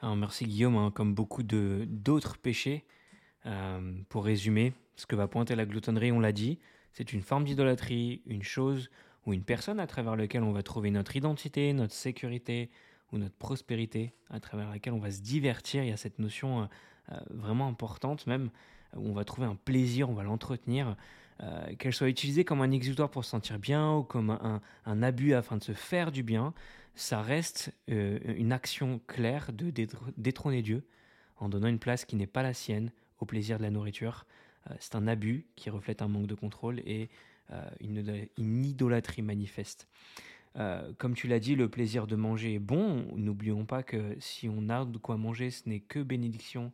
Alors 0.00 0.16
merci 0.16 0.46
Guillaume, 0.46 0.76
hein, 0.76 0.90
comme 0.90 1.14
beaucoup 1.14 1.42
d'autres 1.44 2.36
péchés, 2.38 2.84
euh, 3.46 3.92
pour 4.08 4.24
résumer, 4.24 4.72
ce 4.96 5.06
que 5.06 5.16
va 5.16 5.28
pointer 5.28 5.54
la 5.54 5.64
gloutonnerie, 5.64 6.12
on 6.12 6.20
l'a 6.20 6.32
dit, 6.32 6.58
c'est 6.92 7.12
une 7.12 7.22
forme 7.22 7.44
d'idolâtrie, 7.44 8.22
une 8.26 8.42
chose 8.42 8.90
ou 9.24 9.32
une 9.32 9.44
personne 9.44 9.80
à 9.80 9.86
travers 9.86 10.16
laquelle 10.16 10.42
on 10.42 10.52
va 10.52 10.62
trouver 10.62 10.90
notre 10.90 11.16
identité, 11.16 11.72
notre 11.72 11.94
sécurité 11.94 12.70
ou 13.12 13.18
notre 13.18 13.36
prospérité, 13.36 14.14
à 14.30 14.40
travers 14.40 14.68
laquelle 14.70 14.92
on 14.92 14.98
va 14.98 15.10
se 15.10 15.20
divertir. 15.20 15.84
Il 15.84 15.90
y 15.90 15.92
a 15.92 15.96
cette 15.96 16.18
notion 16.18 16.62
euh, 16.62 16.66
vraiment 17.30 17.68
importante 17.68 18.26
même, 18.26 18.50
où 18.96 19.08
on 19.08 19.12
va 19.12 19.24
trouver 19.24 19.46
un 19.46 19.56
plaisir, 19.56 20.08
on 20.10 20.14
va 20.14 20.22
l'entretenir. 20.22 20.96
Euh, 21.42 21.74
qu'elle 21.76 21.92
soit 21.92 22.08
utilisée 22.08 22.44
comme 22.44 22.60
un 22.60 22.70
exutoire 22.70 23.10
pour 23.10 23.24
se 23.24 23.30
sentir 23.30 23.58
bien 23.58 23.96
ou 23.96 24.04
comme 24.04 24.30
un, 24.30 25.02
abus 25.02 25.34
afin 25.34 25.56
de 25.56 25.64
se 25.64 25.72
faire 25.72 26.12
du 26.12 26.22
bien, 26.22 26.54
ça 26.94 27.20
reste 27.20 27.72
euh, 27.90 28.18
une 28.36 28.52
action 28.52 29.00
claire 29.08 29.52
de 29.52 29.72
détrôner 30.16 30.62
Dieu 30.62 30.86
en 31.38 31.48
donnant 31.48 31.66
une 31.66 31.80
place 31.80 32.04
qui 32.04 32.14
n'est 32.14 32.28
pas 32.28 32.44
la 32.44 32.54
sienne 32.54 32.92
au 33.18 33.24
plaisir 33.24 33.58
de 33.58 33.62
la 33.64 33.70
nourriture. 33.70 34.24
Euh, 34.70 34.74
c'est 34.78 34.94
un 34.94 35.08
abus 35.08 35.46
qui 35.56 35.68
reflète 35.68 36.00
un 36.00 36.08
manque 36.08 36.26
de 36.26 36.34
contrôle 36.34 36.80
et 36.80 37.10
une, 37.80 38.28
une, 38.38 38.64
idolâtrie 38.64 39.20
manifeste. 39.20 39.86
comme 40.96 41.14
tu 41.14 41.28
l'as 41.28 41.38
dit, 41.38 41.54
le 41.54 41.68
plaisir 41.68 42.06
de 42.06 42.16
manger 42.16 42.54
est 42.54 42.58
bon. 42.58 43.04
N'oublions 43.14 43.66
pas 43.66 43.82
que 43.82 44.16
si 44.20 44.48
on 44.48 44.70
a 44.70 44.86
de 44.86 44.96
quoi 44.96 45.18
manger, 45.18 45.50
ce 45.50 45.68
n'est 45.68 45.80
que 45.80 45.98
bénédiction 45.98 46.72